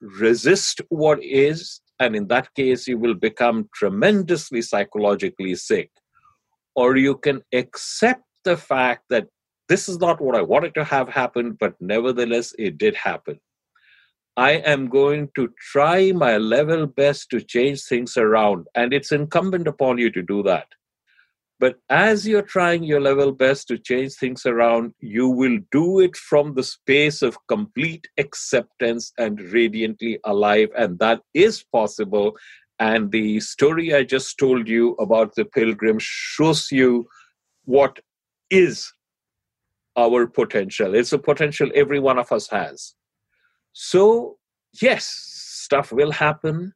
resist 0.00 0.80
what 0.90 1.22
is, 1.22 1.80
and 1.98 2.14
in 2.14 2.28
that 2.28 2.54
case, 2.54 2.86
you 2.86 2.98
will 2.98 3.14
become 3.14 3.68
tremendously 3.74 4.62
psychologically 4.62 5.54
sick, 5.54 5.90
or 6.74 6.96
you 6.96 7.16
can 7.16 7.42
accept 7.52 8.22
the 8.44 8.56
fact 8.56 9.04
that 9.10 9.26
this 9.68 9.88
is 9.88 9.98
not 9.98 10.20
what 10.20 10.36
I 10.36 10.42
wanted 10.42 10.74
to 10.74 10.84
have 10.84 11.08
happen, 11.08 11.56
but 11.58 11.74
nevertheless, 11.80 12.54
it 12.58 12.78
did 12.78 12.94
happen. 12.94 13.40
I 14.36 14.52
am 14.52 14.88
going 14.88 15.30
to 15.34 15.48
try 15.72 16.12
my 16.12 16.36
level 16.36 16.86
best 16.86 17.30
to 17.30 17.40
change 17.40 17.82
things 17.82 18.16
around, 18.16 18.66
and 18.74 18.92
it's 18.92 19.10
incumbent 19.10 19.66
upon 19.66 19.98
you 19.98 20.10
to 20.10 20.22
do 20.22 20.42
that. 20.42 20.66
But 21.58 21.76
as 21.88 22.26
you're 22.26 22.42
trying 22.42 22.82
your 22.84 23.00
level 23.00 23.32
best 23.32 23.68
to 23.68 23.78
change 23.78 24.14
things 24.14 24.44
around, 24.44 24.92
you 25.00 25.28
will 25.28 25.58
do 25.72 26.00
it 26.00 26.14
from 26.14 26.54
the 26.54 26.62
space 26.62 27.22
of 27.22 27.38
complete 27.48 28.06
acceptance 28.18 29.12
and 29.16 29.40
radiantly 29.40 30.18
alive. 30.24 30.68
And 30.76 30.98
that 30.98 31.22
is 31.32 31.64
possible. 31.72 32.36
And 32.78 33.10
the 33.10 33.40
story 33.40 33.94
I 33.94 34.04
just 34.04 34.38
told 34.38 34.68
you 34.68 34.92
about 34.94 35.34
the 35.34 35.46
pilgrim 35.46 35.96
shows 35.98 36.70
you 36.70 37.06
what 37.64 38.00
is 38.50 38.92
our 39.96 40.26
potential. 40.26 40.94
It's 40.94 41.14
a 41.14 41.18
potential 41.18 41.70
every 41.74 42.00
one 42.00 42.18
of 42.18 42.30
us 42.32 42.48
has. 42.48 42.94
So, 43.72 44.36
yes, 44.80 45.06
stuff 45.06 45.90
will 45.90 46.10
happen 46.10 46.74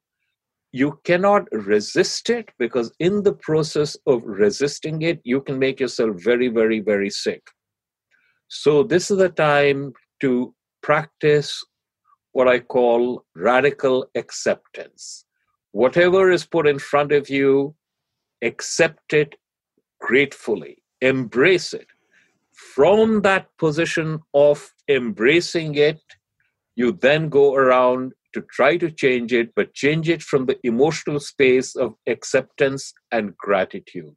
you 0.71 0.99
cannot 1.03 1.51
resist 1.51 2.29
it 2.29 2.49
because 2.57 2.91
in 2.99 3.23
the 3.23 3.33
process 3.33 3.97
of 4.07 4.23
resisting 4.23 5.01
it 5.01 5.19
you 5.23 5.41
can 5.41 5.59
make 5.59 5.79
yourself 5.79 6.15
very 6.23 6.47
very 6.47 6.79
very 6.79 7.09
sick. 7.09 7.43
So 8.47 8.83
this 8.83 9.11
is 9.11 9.17
the 9.17 9.29
time 9.29 9.93
to 10.21 10.53
practice 10.81 11.63
what 12.33 12.47
i 12.47 12.59
call 12.59 13.25
radical 13.35 14.05
acceptance. 14.15 15.25
Whatever 15.73 16.31
is 16.31 16.45
put 16.45 16.67
in 16.67 16.79
front 16.79 17.11
of 17.11 17.29
you 17.29 17.75
accept 18.41 19.13
it 19.13 19.35
gratefully. 19.99 20.77
Embrace 21.01 21.73
it. 21.73 21.87
From 22.75 23.21
that 23.21 23.47
position 23.57 24.19
of 24.33 24.71
embracing 24.87 25.75
it 25.75 26.01
you 26.75 26.91
then 26.93 27.29
go 27.29 27.55
around 27.55 28.13
to 28.33 28.41
try 28.51 28.77
to 28.77 28.91
change 28.91 29.33
it, 29.33 29.53
but 29.55 29.73
change 29.73 30.09
it 30.09 30.21
from 30.21 30.45
the 30.45 30.57
emotional 30.63 31.19
space 31.19 31.75
of 31.75 31.95
acceptance 32.07 32.93
and 33.11 33.35
gratitude. 33.37 34.15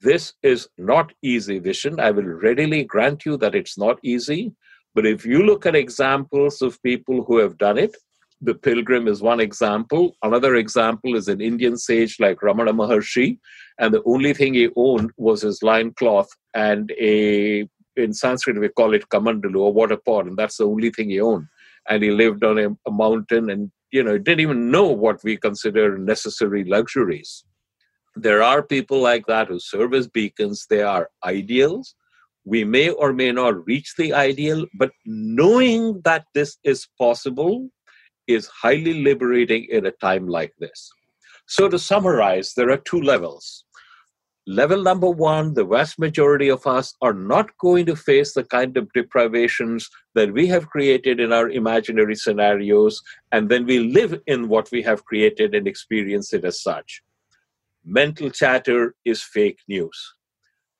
This 0.00 0.32
is 0.42 0.68
not 0.78 1.12
easy, 1.22 1.60
Vishen. 1.60 2.00
I 2.00 2.10
will 2.10 2.24
readily 2.24 2.84
grant 2.84 3.24
you 3.24 3.36
that 3.38 3.54
it's 3.54 3.78
not 3.78 3.98
easy. 4.02 4.52
But 4.94 5.06
if 5.06 5.24
you 5.24 5.44
look 5.44 5.64
at 5.64 5.74
examples 5.74 6.60
of 6.60 6.82
people 6.82 7.24
who 7.24 7.38
have 7.38 7.56
done 7.56 7.78
it, 7.78 7.96
the 8.40 8.54
pilgrim 8.54 9.06
is 9.06 9.22
one 9.22 9.40
example. 9.40 10.16
Another 10.22 10.56
example 10.56 11.14
is 11.14 11.28
an 11.28 11.40
Indian 11.40 11.76
sage 11.76 12.16
like 12.18 12.40
Ramana 12.40 12.72
Maharshi, 12.72 13.38
and 13.78 13.94
the 13.94 14.02
only 14.04 14.34
thing 14.34 14.54
he 14.54 14.68
owned 14.74 15.12
was 15.16 15.42
his 15.42 15.62
lion 15.62 15.92
cloth 15.94 16.28
and 16.54 16.92
a 17.00 17.68
in 17.94 18.12
Sanskrit 18.12 18.58
we 18.58 18.68
call 18.70 18.94
it 18.94 19.08
kamandalu 19.10 19.60
or 19.60 19.72
water 19.72 19.98
pot, 19.98 20.26
and 20.26 20.36
that's 20.36 20.56
the 20.56 20.66
only 20.66 20.90
thing 20.90 21.10
he 21.10 21.20
owned 21.20 21.46
and 21.88 22.02
he 22.02 22.10
lived 22.10 22.44
on 22.44 22.58
a, 22.58 22.68
a 22.86 22.90
mountain 22.90 23.50
and 23.50 23.70
you 23.90 24.02
know 24.02 24.18
didn't 24.18 24.40
even 24.40 24.70
know 24.70 24.86
what 24.86 25.22
we 25.24 25.36
consider 25.36 25.98
necessary 25.98 26.64
luxuries. 26.64 27.44
There 28.14 28.42
are 28.42 28.62
people 28.62 29.00
like 29.00 29.26
that 29.26 29.48
who 29.48 29.58
serve 29.58 29.94
as 29.94 30.06
beacons. 30.06 30.66
They 30.68 30.82
are 30.82 31.08
ideals. 31.24 31.94
We 32.44 32.64
may 32.64 32.90
or 32.90 33.12
may 33.12 33.32
not 33.32 33.64
reach 33.66 33.94
the 33.96 34.12
ideal 34.12 34.66
but 34.74 34.90
knowing 35.06 36.00
that 36.04 36.26
this 36.34 36.58
is 36.64 36.88
possible 36.98 37.68
is 38.26 38.46
highly 38.48 38.94
liberating 39.02 39.66
in 39.70 39.86
a 39.86 39.92
time 39.92 40.26
like 40.26 40.52
this. 40.58 40.90
So 41.46 41.68
to 41.68 41.78
summarize 41.78 42.54
there 42.54 42.70
are 42.70 42.78
two 42.78 43.00
levels 43.00 43.64
level 44.46 44.82
number 44.82 45.08
one, 45.08 45.54
the 45.54 45.64
vast 45.64 45.98
majority 45.98 46.48
of 46.48 46.66
us 46.66 46.94
are 47.00 47.12
not 47.12 47.56
going 47.58 47.86
to 47.86 47.94
face 47.94 48.34
the 48.34 48.44
kind 48.44 48.76
of 48.76 48.92
deprivations 48.92 49.88
that 50.14 50.32
we 50.32 50.48
have 50.48 50.68
created 50.68 51.20
in 51.20 51.32
our 51.32 51.48
imaginary 51.50 52.16
scenarios, 52.16 53.00
and 53.30 53.48
then 53.48 53.66
we 53.66 53.78
live 53.78 54.20
in 54.26 54.48
what 54.48 54.68
we 54.72 54.82
have 54.82 55.04
created 55.04 55.54
and 55.54 55.68
experience 55.68 56.32
it 56.32 56.44
as 56.44 56.60
such. 56.60 57.02
Mental 57.84 58.30
chatter 58.30 58.94
is 59.04 59.22
fake 59.22 59.60
news. 59.68 60.14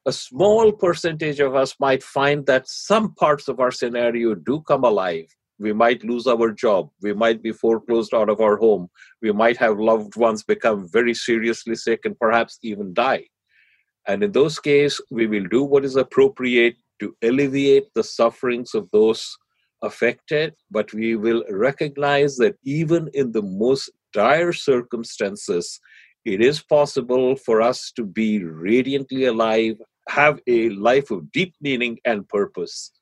A 0.07 0.13
small 0.13 0.73
percentage 0.73 1.39
of 1.39 1.55
us 1.55 1.77
might 1.79 2.03
find 2.03 2.45
that 2.47 2.69
some 2.69 3.15
parts 3.15 3.47
of 3.47 3.61
our 3.61 3.71
scenario 3.71 4.35
do 4.35 4.61
come 4.63 4.83
alive. 4.83 5.27
We 5.61 5.73
might 5.73 6.03
lose 6.03 6.27
our 6.27 6.51
job. 6.51 6.91
We 7.01 7.13
might 7.13 7.41
be 7.41 7.53
foreclosed 7.53 8.13
out 8.13 8.29
of 8.29 8.41
our 8.41 8.57
home. 8.57 8.89
We 9.21 9.31
might 9.31 9.57
have 9.59 9.79
loved 9.79 10.17
ones 10.17 10.43
become 10.43 10.89
very 10.89 11.15
seriously 11.15 11.77
sick 11.77 12.01
and 12.05 12.19
perhaps 12.19 12.59
even 12.63 12.93
die 12.95 13.27
and 14.07 14.23
in 14.23 14.33
those 14.33 14.59
cases, 14.59 15.01
we 15.11 15.27
will 15.27 15.45
do 15.45 15.63
what 15.63 15.85
is 15.85 15.97
appropriate 15.97 16.77
to 17.01 17.15
alleviate 17.23 17.89
the 17.95 18.05
sufferings 18.05 18.75
of 18.75 18.89
those 18.93 19.37
affected, 19.83 20.55
but 20.71 20.93
we 20.93 21.17
will 21.17 21.45
recognize 21.51 22.37
that 22.37 22.57
even 22.65 23.09
in 23.15 23.33
the 23.33 23.43
most 23.43 23.91
dire 24.13 24.53
circumstances, 24.53 25.81
it 26.25 26.41
is 26.41 26.63
possible 26.63 27.37
for 27.37 27.61
us 27.61 27.93
to 27.97 28.05
be 28.05 28.45
radiantly 28.45 29.25
alive, 29.25 29.77
have 30.09 30.41
a 30.47 30.69
life 30.71 31.11
of 31.11 31.31
deep 31.33 31.55
meaning 31.61 31.99
and 32.05 32.29
purpose, 32.29 32.93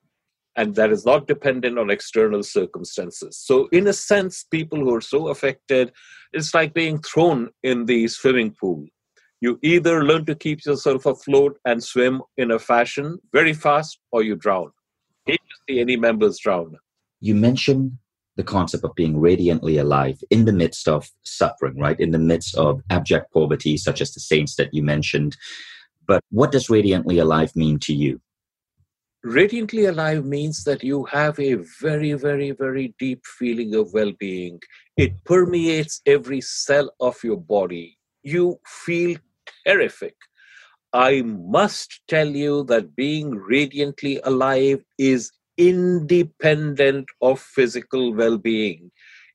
and 0.56 0.74
that 0.74 0.90
is 0.90 1.04
not 1.04 1.26
dependent 1.26 1.78
on 1.78 1.90
external 1.90 2.42
circumstances. 2.42 3.38
So, 3.38 3.68
in 3.72 3.86
a 3.86 3.92
sense, 3.92 4.44
people 4.50 4.78
who 4.78 4.94
are 4.94 5.00
so 5.00 5.28
affected, 5.28 5.92
it's 6.32 6.54
like 6.54 6.72
being 6.72 7.00
thrown 7.02 7.50
in 7.62 7.84
the 7.86 8.08
swimming 8.08 8.54
pool 8.58 8.86
you 9.40 9.58
either 9.62 10.04
learn 10.04 10.26
to 10.26 10.34
keep 10.34 10.64
yourself 10.64 11.06
afloat 11.06 11.58
and 11.64 11.82
swim 11.82 12.22
in 12.36 12.50
a 12.50 12.58
fashion 12.58 13.18
very 13.32 13.54
fast 13.54 13.98
or 14.12 14.22
you 14.22 14.36
drown. 14.36 14.70
Hate 15.24 15.40
to 15.50 15.56
see 15.68 15.80
any 15.80 15.96
members 15.96 16.38
drown. 16.38 16.76
You 17.20 17.34
mentioned 17.34 17.92
the 18.36 18.44
concept 18.44 18.84
of 18.84 18.94
being 18.94 19.18
radiantly 19.18 19.78
alive 19.78 20.18
in 20.30 20.44
the 20.44 20.52
midst 20.52 20.88
of 20.88 21.10
suffering, 21.24 21.78
right? 21.78 21.98
In 21.98 22.10
the 22.10 22.18
midst 22.18 22.54
of 22.56 22.82
abject 22.90 23.32
poverty, 23.32 23.76
such 23.76 24.00
as 24.00 24.12
the 24.12 24.20
saints 24.20 24.56
that 24.56 24.72
you 24.72 24.82
mentioned. 24.82 25.36
But 26.06 26.22
what 26.30 26.52
does 26.52 26.70
radiantly 26.70 27.18
alive 27.18 27.54
mean 27.56 27.78
to 27.80 27.94
you? 27.94 28.20
Radiantly 29.22 29.84
alive 29.84 30.24
means 30.24 30.64
that 30.64 30.82
you 30.82 31.04
have 31.04 31.38
a 31.38 31.56
very, 31.80 32.14
very, 32.14 32.52
very 32.52 32.94
deep 32.98 33.22
feeling 33.38 33.74
of 33.74 33.92
well 33.92 34.12
being. 34.18 34.60
It 34.96 35.12
permeates 35.24 36.00
every 36.06 36.40
cell 36.40 36.90
of 37.00 37.22
your 37.22 37.36
body. 37.36 37.98
You 38.22 38.58
feel 38.66 39.18
terrific. 39.66 40.14
I 40.92 41.22
must 41.22 42.00
tell 42.08 42.28
you 42.28 42.64
that 42.64 42.96
being 42.96 43.30
radiantly 43.30 44.20
alive 44.24 44.82
is 44.98 45.30
independent 45.56 47.06
of 47.22 47.38
physical 47.40 48.12
well 48.12 48.38
being. 48.38 48.90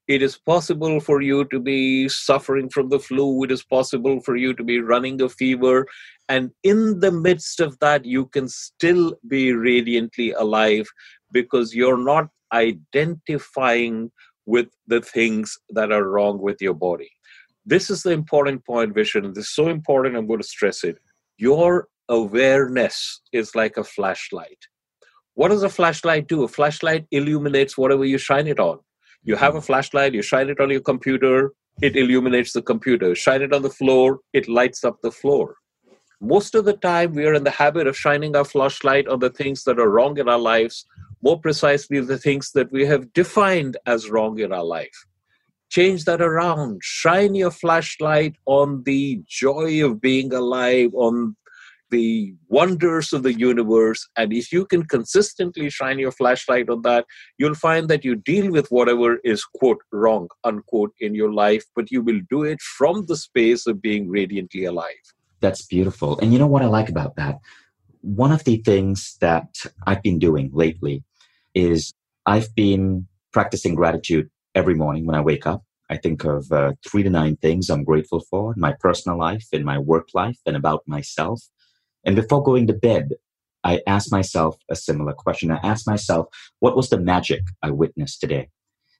It 0.07 0.21
is 0.21 0.37
possible 0.37 0.99
for 0.99 1.21
you 1.21 1.45
to 1.45 1.59
be 1.59 2.07
suffering 2.09 2.69
from 2.69 2.89
the 2.89 2.99
flu. 2.99 3.43
It 3.43 3.51
is 3.51 3.63
possible 3.63 4.19
for 4.19 4.35
you 4.35 4.53
to 4.53 4.63
be 4.63 4.79
running 4.79 5.19
a 5.21 5.29
fever. 5.29 5.87
And 6.29 6.51
in 6.63 6.99
the 6.99 7.11
midst 7.11 7.59
of 7.59 7.79
that, 7.79 8.05
you 8.05 8.27
can 8.27 8.47
still 8.47 9.15
be 9.27 9.53
radiantly 9.53 10.31
alive 10.33 10.85
because 11.31 11.73
you're 11.73 12.03
not 12.03 12.29
identifying 12.53 14.11
with 14.45 14.67
the 14.85 15.01
things 15.01 15.57
that 15.69 15.91
are 15.91 16.07
wrong 16.07 16.39
with 16.39 16.61
your 16.61 16.75
body. 16.75 17.11
This 17.67 17.89
is 17.89 18.03
the 18.03 18.11
important 18.11 18.63
point, 18.63 18.93
Vishen. 18.93 19.33
This 19.33 19.45
is 19.45 19.55
so 19.55 19.69
important, 19.69 20.15
I'm 20.15 20.27
going 20.27 20.39
to 20.39 20.47
stress 20.47 20.83
it. 20.83 20.99
Your 21.37 21.87
awareness 22.07 23.21
is 23.33 23.55
like 23.55 23.77
a 23.77 23.83
flashlight. 23.83 24.59
What 25.33 25.49
does 25.49 25.63
a 25.63 25.69
flashlight 25.69 26.27
do? 26.27 26.43
A 26.43 26.47
flashlight 26.47 27.07
illuminates 27.09 27.75
whatever 27.75 28.05
you 28.05 28.19
shine 28.19 28.45
it 28.45 28.59
on. 28.59 28.79
You 29.23 29.35
have 29.35 29.55
a 29.55 29.61
flashlight, 29.61 30.13
you 30.13 30.21
shine 30.21 30.49
it 30.49 30.59
on 30.59 30.69
your 30.69 30.81
computer, 30.81 31.53
it 31.81 31.95
illuminates 31.95 32.53
the 32.53 32.61
computer. 32.61 33.15
Shine 33.15 33.41
it 33.41 33.51
on 33.51 33.63
the 33.63 33.71
floor, 33.71 34.19
it 34.31 34.47
lights 34.47 34.83
up 34.83 35.01
the 35.01 35.11
floor. 35.11 35.55
Most 36.21 36.53
of 36.53 36.65
the 36.65 36.73
time, 36.77 37.13
we 37.13 37.25
are 37.25 37.33
in 37.33 37.43
the 37.43 37.51
habit 37.51 37.87
of 37.87 37.97
shining 37.97 38.35
our 38.35 38.45
flashlight 38.45 39.07
on 39.07 39.19
the 39.19 39.31
things 39.31 39.63
that 39.63 39.79
are 39.79 39.89
wrong 39.89 40.19
in 40.19 40.29
our 40.29 40.39
lives, 40.39 40.85
more 41.23 41.39
precisely, 41.39 41.99
the 41.99 42.19
things 42.19 42.51
that 42.51 42.71
we 42.71 42.85
have 42.85 43.11
defined 43.11 43.75
as 43.87 44.11
wrong 44.11 44.37
in 44.39 44.53
our 44.53 44.63
life 44.63 45.05
change 45.69 46.05
that 46.05 46.21
around. 46.21 46.81
Shine 46.83 47.35
your 47.35 47.51
flashlight 47.51 48.35
on 48.45 48.83
the 48.83 49.21
joy 49.27 49.85
of 49.85 50.01
being 50.01 50.33
alive, 50.33 50.91
on 50.93 51.35
the 51.91 52.35
wonders 52.49 53.13
of 53.13 53.23
the 53.23 53.33
universe. 53.33 54.07
And 54.17 54.33
if 54.33 54.51
you 54.51 54.65
can 54.65 54.83
consistently 54.83 55.69
shine 55.69 55.99
your 55.99 56.11
flashlight 56.11 56.69
on 56.69 56.81
that, 56.81 57.05
you'll 57.37 57.55
find 57.55 57.89
that 57.89 58.03
you 58.03 58.15
deal 58.15 58.51
with 58.51 58.67
whatever 58.69 59.17
is, 59.23 59.43
quote, 59.43 59.81
wrong, 59.91 60.27
unquote, 60.43 60.93
in 60.99 61.15
your 61.15 61.31
life, 61.31 61.63
but 61.75 61.91
you 61.91 62.01
will 62.01 62.21
do 62.29 62.43
it 62.43 62.61
from 62.61 63.05
the 63.07 63.15
space 63.15 63.67
of 63.67 63.81
being 63.81 64.09
radiantly 64.09 64.65
alive. 64.65 65.05
That's 65.41 65.65
beautiful. 65.65 66.19
And 66.19 66.33
you 66.33 66.39
know 66.39 66.47
what 66.47 66.63
I 66.63 66.67
like 66.67 66.89
about 66.89 67.15
that? 67.17 67.39
One 68.01 68.31
of 68.31 68.43
the 68.43 68.57
things 68.57 69.17
that 69.21 69.55
I've 69.85 70.01
been 70.01 70.19
doing 70.19 70.49
lately 70.53 71.03
is 71.53 71.93
I've 72.25 72.53
been 72.55 73.07
practicing 73.31 73.75
gratitude 73.75 74.29
every 74.55 74.73
morning 74.73 75.05
when 75.05 75.15
I 75.15 75.21
wake 75.21 75.45
up. 75.45 75.63
I 75.89 75.97
think 75.97 76.23
of 76.23 76.51
uh, 76.51 76.73
three 76.87 77.03
to 77.03 77.09
nine 77.09 77.35
things 77.35 77.69
I'm 77.69 77.83
grateful 77.83 78.21
for 78.29 78.53
in 78.53 78.59
my 78.59 78.73
personal 78.79 79.19
life, 79.19 79.45
in 79.51 79.63
my 79.63 79.77
work 79.77 80.07
life, 80.15 80.39
and 80.45 80.55
about 80.55 80.81
myself. 80.87 81.43
And 82.03 82.15
before 82.15 82.41
going 82.41 82.65
to 82.67 82.73
bed, 82.73 83.13
I 83.63 83.81
ask 83.85 84.11
myself 84.11 84.57
a 84.69 84.75
similar 84.75 85.13
question. 85.13 85.51
I 85.51 85.59
ask 85.63 85.85
myself, 85.85 86.27
what 86.59 86.75
was 86.75 86.89
the 86.89 86.99
magic 86.99 87.41
I 87.61 87.71
witnessed 87.71 88.19
today? 88.21 88.49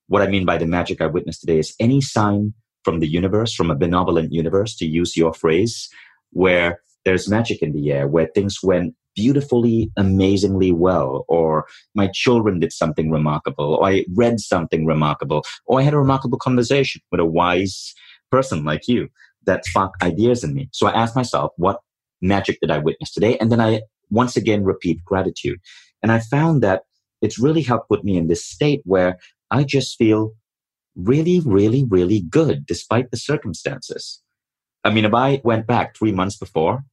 What 0.07 0.21
I 0.21 0.27
mean 0.27 0.45
by 0.45 0.57
the 0.57 0.67
magic 0.67 1.01
I 1.01 1.07
witnessed 1.07 1.41
today 1.41 1.59
is 1.59 1.75
any 1.79 2.01
sign 2.01 2.53
from 2.83 2.99
the 2.99 3.07
universe, 3.07 3.53
from 3.53 3.71
a 3.71 3.75
benevolent 3.75 4.31
universe, 4.31 4.75
to 4.77 4.85
use 4.85 5.17
your 5.17 5.33
phrase, 5.33 5.89
where 6.31 6.81
there's 7.03 7.29
magic 7.29 7.61
in 7.61 7.73
the 7.73 7.91
air, 7.91 8.07
where 8.07 8.27
things 8.27 8.61
went 8.61 8.95
beautifully, 9.15 9.91
amazingly 9.97 10.71
well, 10.71 11.25
or 11.27 11.65
my 11.93 12.09
children 12.13 12.59
did 12.59 12.73
something 12.73 13.09
remarkable, 13.09 13.75
or 13.75 13.87
I 13.87 14.05
read 14.13 14.39
something 14.39 14.85
remarkable, 14.85 15.43
or 15.65 15.79
I 15.79 15.83
had 15.83 15.93
a 15.93 15.99
remarkable 15.99 16.37
conversation 16.37 17.01
with 17.11 17.19
a 17.19 17.25
wise 17.25 17.93
person 18.31 18.63
like 18.63 18.87
you 18.87 19.09
that 19.45 19.65
sparked 19.65 20.03
ideas 20.03 20.43
in 20.43 20.53
me. 20.53 20.69
So 20.71 20.87
I 20.87 20.91
asked 20.91 21.15
myself, 21.15 21.51
what 21.57 21.79
magic 22.21 22.59
did 22.61 22.71
I 22.71 22.79
witness 22.79 23.11
today? 23.11 23.37
And 23.37 23.51
then 23.51 23.61
I 23.61 23.81
once 24.09 24.35
again 24.35 24.63
repeat 24.63 25.03
gratitude. 25.05 25.59
And 26.01 26.11
I 26.11 26.19
found 26.19 26.61
that 26.63 26.83
it's 27.21 27.39
really 27.39 27.61
helped 27.61 27.89
put 27.89 28.03
me 28.03 28.17
in 28.17 28.27
this 28.27 28.45
state 28.45 28.81
where 28.83 29.17
I 29.51 29.63
just 29.63 29.97
feel 29.97 30.33
really, 30.95 31.41
really, 31.41 31.83
really 31.83 32.21
good 32.21 32.65
despite 32.65 33.11
the 33.11 33.17
circumstances. 33.17 34.21
I 34.83 34.91
mean, 34.91 35.05
if 35.05 35.13
I 35.13 35.41
went 35.43 35.67
back 35.67 35.95
three 35.95 36.11
months 36.11 36.37
before 36.37 36.83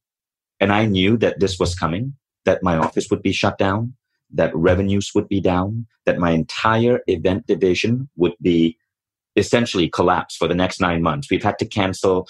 and 0.63 0.71
I 0.71 0.85
knew 0.85 1.17
that 1.17 1.41
this 1.41 1.59
was 1.59 1.75
coming, 1.75 2.13
that 2.45 2.63
my 2.63 2.77
office 2.77 3.07
would 3.11 3.21
be 3.21 3.33
shut 3.33 3.57
down, 3.57 3.95
that 4.33 4.55
revenues 4.55 5.11
would 5.13 5.27
be 5.27 5.41
down, 5.41 5.87
that 6.05 6.19
my 6.19 6.31
entire 6.31 7.01
event 7.07 7.47
division 7.47 8.09
would 8.15 8.35
be 8.41 8.77
essentially 9.35 9.89
collapse 9.89 10.37
for 10.37 10.47
the 10.47 10.55
next 10.55 10.79
nine 10.79 11.01
months. 11.01 11.29
We've 11.29 11.43
had 11.43 11.59
to 11.59 11.65
cancel 11.65 12.29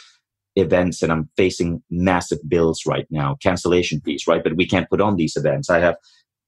events 0.56 1.04
and 1.04 1.12
I'm 1.12 1.30
facing 1.38 1.84
massive 1.92 2.40
bills 2.50 2.88
right 2.88 3.06
now, 3.12 3.38
cancellation 3.40 4.02
fees, 4.02 4.26
right? 4.28 4.44
But 4.44 4.56
we 4.56 4.68
can't 4.68 4.90
put 4.90 5.00
on 5.00 5.16
these 5.16 5.36
events. 5.36 5.70
I 5.70 5.78
have 5.82 5.98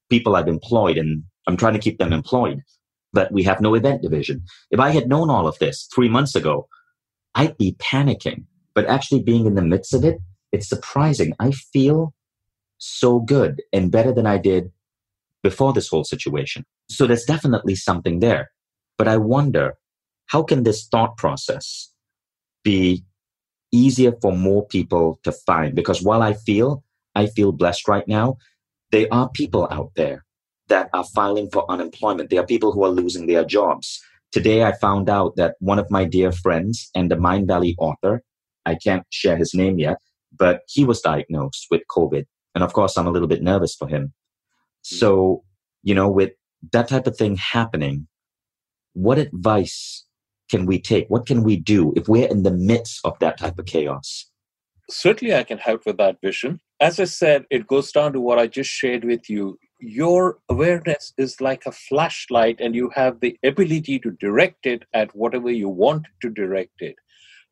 people 0.10 0.36
I've 0.36 0.48
employed 0.48 0.98
and 0.98 1.22
I'm 1.48 1.56
trying 1.56 1.74
to 1.74 1.80
keep 1.80 2.00
them 2.00 2.14
employed, 2.14 2.64
but 3.14 3.32
we 3.32 3.44
have 3.44 3.62
no 3.62 3.76
event 3.76 4.02
division. 4.02 4.42
If 4.72 4.80
I 4.80 4.90
had 4.90 5.08
known 5.08 5.30
all 5.30 5.48
of 5.48 5.60
this 5.60 5.88
three 5.94 6.10
months 6.10 6.34
ago, 6.34 6.68
I'd 7.36 7.60
be 7.60 7.76
panicking. 7.78 8.46
But 8.74 8.88
actually 8.88 9.22
being 9.22 9.46
in 9.46 9.54
the 9.54 9.62
midst 9.62 9.94
of 9.94 10.04
it, 10.04 10.18
it's 10.56 10.70
surprising. 10.70 11.34
I 11.40 11.52
feel 11.52 12.14
so 12.78 13.20
good 13.20 13.62
and 13.72 13.92
better 13.92 14.12
than 14.12 14.26
I 14.26 14.38
did 14.38 14.72
before 15.44 15.74
this 15.74 15.90
whole 15.90 16.04
situation. 16.04 16.66
So 16.90 17.06
there's 17.06 17.24
definitely 17.24 17.76
something 17.76 18.20
there. 18.20 18.50
But 18.98 19.08
I 19.08 19.18
wonder, 19.18 19.76
how 20.28 20.42
can 20.44 20.64
this 20.64 20.88
thought 20.88 21.18
process 21.18 21.92
be 22.64 23.04
easier 23.72 24.14
for 24.22 24.32
more 24.32 24.66
people 24.66 25.20
to 25.24 25.32
find 25.32 25.76
because 25.76 26.02
while 26.02 26.22
I 26.22 26.34
feel 26.34 26.84
I 27.14 27.28
feel 27.28 27.52
blessed 27.52 27.88
right 27.88 28.08
now, 28.08 28.38
there 28.92 29.08
are 29.12 29.30
people 29.30 29.68
out 29.72 29.92
there 29.96 30.26
that 30.68 30.90
are 30.94 31.06
filing 31.16 31.50
for 31.52 31.70
unemployment. 31.70 32.30
There 32.30 32.42
are 32.42 32.46
people 32.46 32.72
who 32.72 32.84
are 32.84 32.90
losing 32.90 33.28
their 33.28 33.46
jobs. 33.46 34.02
Today 34.32 34.64
I 34.64 34.74
found 34.74 35.10
out 35.10 35.36
that 35.38 35.56
one 35.60 35.80
of 35.80 35.92
my 35.92 36.06
dear 36.06 36.32
friends 36.32 36.90
and 36.96 37.10
the 37.10 37.16
Mindvalley 37.16 37.76
author, 37.78 38.24
I 38.66 38.76
can't 38.76 39.06
share 39.12 39.38
his 39.38 39.54
name 39.54 39.80
yet, 39.80 39.98
but 40.38 40.62
he 40.68 40.86
was 40.86 41.02
diagnosed 41.02 41.68
with 41.72 41.82
COVID. 41.90 42.26
And 42.54 42.64
of 42.64 42.74
course 42.74 42.98
I'm 42.98 43.08
a 43.08 43.12
little 43.12 43.28
bit 43.28 43.44
nervous 43.44 43.76
for 43.76 43.88
him. 43.88 44.14
Mm. 44.86 44.98
So, 45.00 45.44
you 45.84 45.96
know, 45.96 46.10
with 46.10 46.34
that 46.72 46.88
type 46.88 47.08
of 47.08 47.18
thing 47.18 47.36
happening, 47.36 48.08
what 48.94 49.18
advice 49.18 50.06
can 50.50 50.66
we 50.66 50.80
take? 50.80 51.08
What 51.10 51.26
can 51.26 51.44
we 51.44 51.58
do 51.58 51.94
if 51.96 52.08
we're 52.08 52.28
in 52.28 52.44
the 52.44 52.52
midst 52.52 53.02
of 53.04 53.18
that 53.20 53.38
type 53.38 53.60
of 53.60 53.66
chaos? 53.66 54.30
Certainly, 54.90 55.36
I 55.36 55.44
can 55.44 55.58
help 55.58 55.86
with 55.86 55.98
that 55.98 56.22
Vishen. 56.22 56.60
As 56.80 57.00
I 57.00 57.06
said, 57.06 57.46
it 57.50 57.66
goes 57.66 57.92
down 57.92 58.14
to 58.14 58.20
what 58.20 58.38
I 58.38 58.46
just 58.46 58.70
shared 58.70 59.04
with 59.04 59.30
you. 59.30 59.58
Your 59.80 60.38
awareness 60.50 61.14
is 61.18 61.42
like 61.42 61.66
a 61.66 61.72
flashlight, 61.72 62.60
and 62.60 62.76
you 62.76 62.92
have 62.94 63.20
the 63.20 63.38
ability 63.44 64.00
to 64.00 64.12
direct 64.12 64.68
it 64.68 64.84
at 64.94 65.16
whatever 65.16 65.50
you 65.50 65.70
want 65.70 66.06
to 66.22 66.30
direct 66.30 66.82
it. 66.82 66.96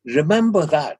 Remember 0.05 0.65
that 0.67 0.99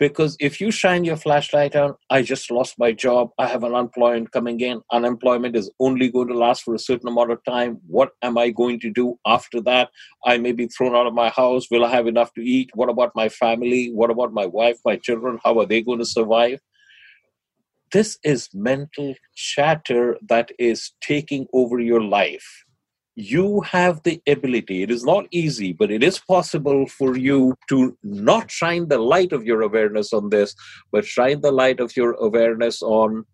because 0.00 0.34
if 0.40 0.60
you 0.60 0.70
shine 0.70 1.04
your 1.04 1.16
flashlight 1.16 1.76
on 1.76 1.94
i 2.08 2.20
just 2.22 2.50
lost 2.50 2.78
my 2.78 2.90
job 2.90 3.30
i 3.38 3.46
have 3.46 3.62
an 3.62 3.74
unemployment 3.74 4.32
coming 4.32 4.58
in 4.60 4.80
unemployment 4.90 5.54
is 5.54 5.70
only 5.78 6.10
going 6.10 6.26
to 6.26 6.34
last 6.34 6.62
for 6.62 6.74
a 6.74 6.78
certain 6.78 7.08
amount 7.08 7.30
of 7.30 7.44
time 7.44 7.78
what 7.86 8.10
am 8.22 8.36
i 8.36 8.50
going 8.50 8.80
to 8.80 8.90
do 8.90 9.18
after 9.26 9.60
that? 9.60 9.90
I 10.24 10.38
may 10.38 10.52
be 10.52 10.66
thrown 10.66 10.96
out 10.96 11.06
of 11.06 11.14
my 11.14 11.28
house 11.28 11.70
will 11.70 11.84
i 11.84 11.90
have 11.90 12.06
enough 12.06 12.32
to 12.34 12.42
eat? 12.42 12.70
What 12.74 12.88
about 12.88 13.12
my 13.14 13.28
family? 13.28 13.90
What 13.92 14.10
about 14.10 14.32
my 14.32 14.46
wife 14.46 14.78
my 14.84 14.96
children? 14.96 15.38
How 15.44 15.58
are 15.60 15.66
they 15.66 15.82
going 15.82 15.98
to 15.98 16.06
survive? 16.06 16.60
This 17.92 18.18
is 18.24 18.48
mental 18.54 19.14
chatter 19.34 20.16
that 20.28 20.52
is 20.58 20.92
taking 21.00 21.46
over 21.52 21.80
your 21.80 22.02
life 22.02 22.64
you 23.16 23.60
have 23.62 24.02
the 24.02 24.22
ability. 24.26 24.82
It 24.82 24.90
is 24.90 25.04
not 25.04 25.26
easy, 25.30 25.72
but 25.72 25.90
it 25.90 26.02
is 26.02 26.18
possible 26.18 26.86
for 26.86 27.16
you 27.16 27.54
to 27.68 27.96
not 28.02 28.50
shine 28.50 28.88
the 28.88 28.98
light 28.98 29.32
of 29.32 29.44
your 29.44 29.62
awareness 29.62 30.12
on 30.12 30.30
this, 30.30 30.54
but 30.92 31.04
shine 31.04 31.40
the 31.40 31.52
light 31.52 31.80
of 31.80 31.96
your 31.96 32.12
awareness 32.12 32.82
on 32.82 33.24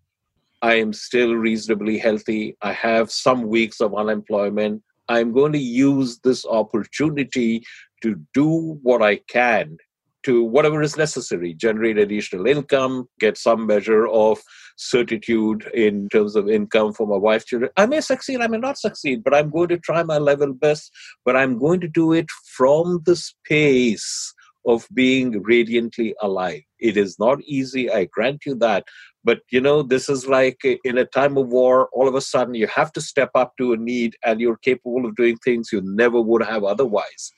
I 0.62 0.74
am 0.74 0.92
still 0.92 1.34
reasonably 1.34 1.98
healthy. 1.98 2.56
I 2.62 2.72
have 2.72 3.10
some 3.10 3.42
weeks 3.42 3.80
of 3.80 3.94
unemployment. 3.94 4.82
I'm 5.08 5.32
going 5.32 5.52
to 5.52 5.58
use 5.58 6.18
this 6.20 6.46
opportunity 6.46 7.62
to 8.02 8.16
do 8.32 8.78
what 8.82 9.02
I 9.02 9.16
can 9.16 9.76
to 10.26 10.42
whatever 10.42 10.82
is 10.82 10.96
necessary. 10.96 11.54
Generate 11.54 11.98
additional 11.98 12.46
income 12.46 13.08
get 13.20 13.38
some 13.38 13.64
measure 13.64 14.08
of 14.08 14.40
certitude 14.76 15.70
in 15.72 16.08
terms 16.08 16.34
of 16.34 16.50
income 16.50 16.92
for 16.92 17.06
my 17.06 17.16
wife 17.16 17.46
children. 17.46 17.70
I 17.76 17.86
may 17.86 18.00
succeed 18.00 18.40
i 18.40 18.48
may 18.48 18.58
not 18.58 18.78
succeed 18.78 19.22
but 19.24 19.34
i'm 19.34 19.50
going 19.50 19.68
to 19.68 19.78
try 19.78 20.02
my 20.02 20.18
level 20.18 20.52
best 20.52 20.90
but 21.24 21.36
i'm 21.36 21.58
going 21.58 21.80
to 21.80 21.88
do 21.88 22.12
it 22.12 22.26
from 22.56 23.02
the 23.06 23.16
space 23.16 24.34
of 24.66 24.84
being 24.92 25.40
radiantly 25.44 26.12
alive. 26.20 26.62
It 26.80 26.96
is 26.96 27.18
not 27.18 27.40
easy 27.42 27.90
i 27.90 28.04
grant 28.06 28.44
you 28.44 28.56
that 28.56 28.84
but 29.24 29.40
you 29.50 29.60
know 29.60 29.82
this 29.82 30.08
is 30.08 30.26
like 30.26 30.60
in 30.84 30.98
a 30.98 31.06
time 31.06 31.38
of 31.38 31.48
war 31.48 31.88
all 31.92 32.08
of 32.08 32.16
a 32.16 32.20
sudden 32.32 32.54
you 32.54 32.66
have 32.66 32.92
to 32.92 33.00
step 33.00 33.30
up 33.34 33.56
to 33.58 33.72
a 33.72 33.76
need 33.76 34.16
and 34.24 34.40
you're 34.40 34.62
capable 34.68 35.06
of 35.06 35.16
doing 35.16 35.36
things 35.38 35.70
you 35.72 35.80
never 36.02 36.20
would 36.20 36.42
have 36.42 36.64
otherwise 36.64 37.32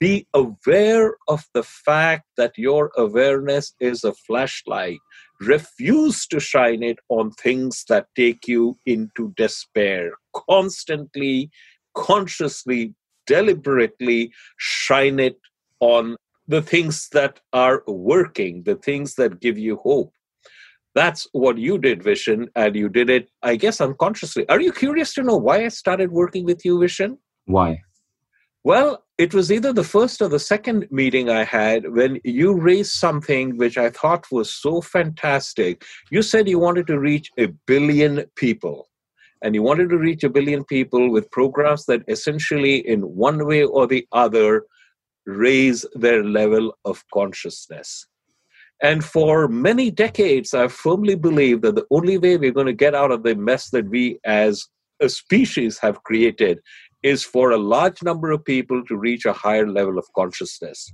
be 0.00 0.26
aware 0.32 1.14
of 1.28 1.44
the 1.52 1.62
fact 1.62 2.24
that 2.38 2.56
your 2.56 2.90
awareness 2.96 3.74
is 3.80 4.02
a 4.02 4.14
flashlight. 4.14 4.98
Refuse 5.40 6.26
to 6.28 6.40
shine 6.40 6.82
it 6.82 6.98
on 7.10 7.30
things 7.32 7.84
that 7.88 8.06
take 8.16 8.48
you 8.48 8.78
into 8.86 9.32
despair. 9.36 10.12
Constantly, 10.34 11.50
consciously, 11.94 12.94
deliberately 13.26 14.32
shine 14.56 15.20
it 15.20 15.36
on 15.80 16.16
the 16.48 16.62
things 16.62 17.08
that 17.12 17.38
are 17.52 17.82
working, 17.86 18.62
the 18.64 18.76
things 18.76 19.14
that 19.14 19.40
give 19.40 19.58
you 19.58 19.76
hope. 19.76 20.12
That's 20.94 21.28
what 21.32 21.58
you 21.58 21.78
did, 21.78 22.02
Vishen, 22.02 22.48
and 22.56 22.74
you 22.74 22.88
did 22.88 23.10
it, 23.10 23.30
I 23.42 23.56
guess, 23.56 23.80
unconsciously. 23.80 24.48
Are 24.48 24.60
you 24.60 24.72
curious 24.72 25.14
to 25.14 25.22
know 25.22 25.36
why 25.36 25.64
I 25.64 25.68
started 25.68 26.10
working 26.10 26.44
with 26.44 26.64
you, 26.64 26.78
Vishen? 26.78 27.18
Why? 27.44 27.82
Well, 28.62 29.04
it 29.16 29.32
was 29.32 29.50
either 29.50 29.72
the 29.72 29.84
first 29.84 30.20
or 30.20 30.28
the 30.28 30.38
second 30.38 30.86
meeting 30.90 31.30
I 31.30 31.44
had 31.44 31.90
when 31.94 32.20
you 32.24 32.52
raised 32.52 32.92
something 32.92 33.56
which 33.56 33.78
I 33.78 33.88
thought 33.88 34.30
was 34.30 34.52
so 34.52 34.82
fantastic. 34.82 35.82
You 36.10 36.20
said 36.20 36.46
you 36.46 36.58
wanted 36.58 36.86
to 36.88 36.98
reach 36.98 37.30
a 37.38 37.46
billion 37.66 38.24
people. 38.36 38.88
And 39.42 39.54
you 39.54 39.62
wanted 39.62 39.88
to 39.88 39.96
reach 39.96 40.24
a 40.24 40.28
billion 40.28 40.64
people 40.64 41.10
with 41.10 41.30
programs 41.30 41.86
that 41.86 42.02
essentially, 42.08 42.86
in 42.86 43.00
one 43.00 43.46
way 43.46 43.64
or 43.64 43.86
the 43.86 44.06
other, 44.12 44.64
raise 45.24 45.86
their 45.94 46.22
level 46.22 46.76
of 46.84 47.02
consciousness. 47.14 48.06
And 48.82 49.02
for 49.02 49.48
many 49.48 49.90
decades, 49.90 50.52
I 50.52 50.68
firmly 50.68 51.14
believe 51.14 51.62
that 51.62 51.74
the 51.74 51.86
only 51.90 52.18
way 52.18 52.36
we're 52.36 52.52
going 52.52 52.66
to 52.66 52.74
get 52.74 52.94
out 52.94 53.10
of 53.10 53.22
the 53.22 53.34
mess 53.34 53.70
that 53.70 53.88
we 53.88 54.18
as 54.24 54.66
a 55.00 55.08
species 55.08 55.78
have 55.78 56.02
created 56.02 56.60
is 57.02 57.24
for 57.24 57.50
a 57.50 57.58
large 57.58 58.02
number 58.02 58.30
of 58.30 58.44
people 58.44 58.84
to 58.86 58.96
reach 58.96 59.24
a 59.24 59.32
higher 59.32 59.68
level 59.68 59.98
of 59.98 60.06
consciousness. 60.14 60.92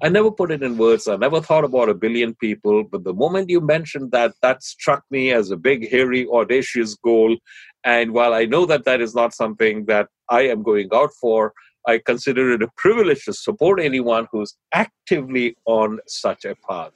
I 0.00 0.08
never 0.08 0.30
put 0.30 0.52
it 0.52 0.62
in 0.62 0.78
words. 0.78 1.08
I 1.08 1.16
never 1.16 1.40
thought 1.40 1.64
about 1.64 1.88
a 1.88 1.94
billion 1.94 2.34
people. 2.36 2.84
But 2.84 3.02
the 3.02 3.14
moment 3.14 3.50
you 3.50 3.60
mentioned 3.60 4.12
that, 4.12 4.34
that 4.42 4.62
struck 4.62 5.02
me 5.10 5.32
as 5.32 5.50
a 5.50 5.56
big, 5.56 5.90
hairy, 5.90 6.26
audacious 6.28 6.94
goal. 6.94 7.36
And 7.84 8.12
while 8.12 8.32
I 8.32 8.44
know 8.44 8.64
that 8.66 8.84
that 8.84 9.00
is 9.00 9.14
not 9.14 9.34
something 9.34 9.86
that 9.86 10.08
I 10.30 10.42
am 10.42 10.62
going 10.62 10.88
out 10.94 11.10
for, 11.20 11.52
I 11.86 11.98
consider 11.98 12.52
it 12.52 12.62
a 12.62 12.68
privilege 12.76 13.24
to 13.24 13.32
support 13.32 13.80
anyone 13.80 14.28
who's 14.30 14.56
actively 14.72 15.56
on 15.64 15.98
such 16.06 16.44
a 16.44 16.54
path. 16.68 16.92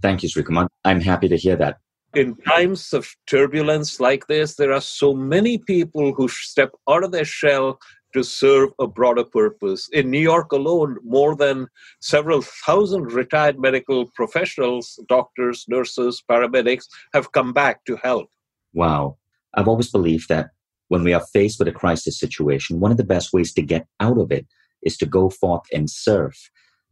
Thank 0.00 0.22
you, 0.22 0.28
Srikumar. 0.28 0.68
I'm 0.84 1.00
happy 1.00 1.28
to 1.28 1.36
hear 1.36 1.56
that. 1.56 1.78
In 2.14 2.36
times 2.36 2.92
of 2.92 3.08
turbulence 3.26 3.98
like 3.98 4.28
this, 4.28 4.54
there 4.54 4.72
are 4.72 4.80
so 4.80 5.14
many 5.14 5.58
people 5.58 6.14
who 6.14 6.28
step 6.28 6.70
out 6.88 7.02
of 7.02 7.10
their 7.10 7.24
shell 7.24 7.80
to 8.14 8.22
serve 8.22 8.70
a 8.78 8.86
broader 8.86 9.24
purpose. 9.24 9.88
In 9.92 10.10
New 10.10 10.20
York 10.20 10.52
alone, 10.52 10.96
more 11.04 11.36
than 11.36 11.68
several 12.00 12.42
thousand 12.42 13.12
retired 13.12 13.58
medical 13.58 14.06
professionals, 14.14 14.98
doctors, 15.08 15.64
nurses, 15.68 16.22
paramedics, 16.30 16.84
have 17.12 17.32
come 17.32 17.52
back 17.52 17.84
to 17.84 17.96
help. 17.96 18.28
Wow. 18.72 19.18
I've 19.54 19.68
always 19.68 19.90
believed 19.90 20.28
that 20.28 20.50
when 20.88 21.04
we 21.04 21.12
are 21.12 21.24
faced 21.32 21.58
with 21.58 21.68
a 21.68 21.72
crisis 21.72 22.18
situation, 22.18 22.80
one 22.80 22.90
of 22.90 22.96
the 22.96 23.04
best 23.04 23.32
ways 23.32 23.52
to 23.54 23.62
get 23.62 23.86
out 24.00 24.18
of 24.18 24.30
it 24.32 24.46
is 24.82 24.96
to 24.98 25.06
go 25.06 25.30
forth 25.30 25.62
and 25.72 25.88
serve. 25.90 26.34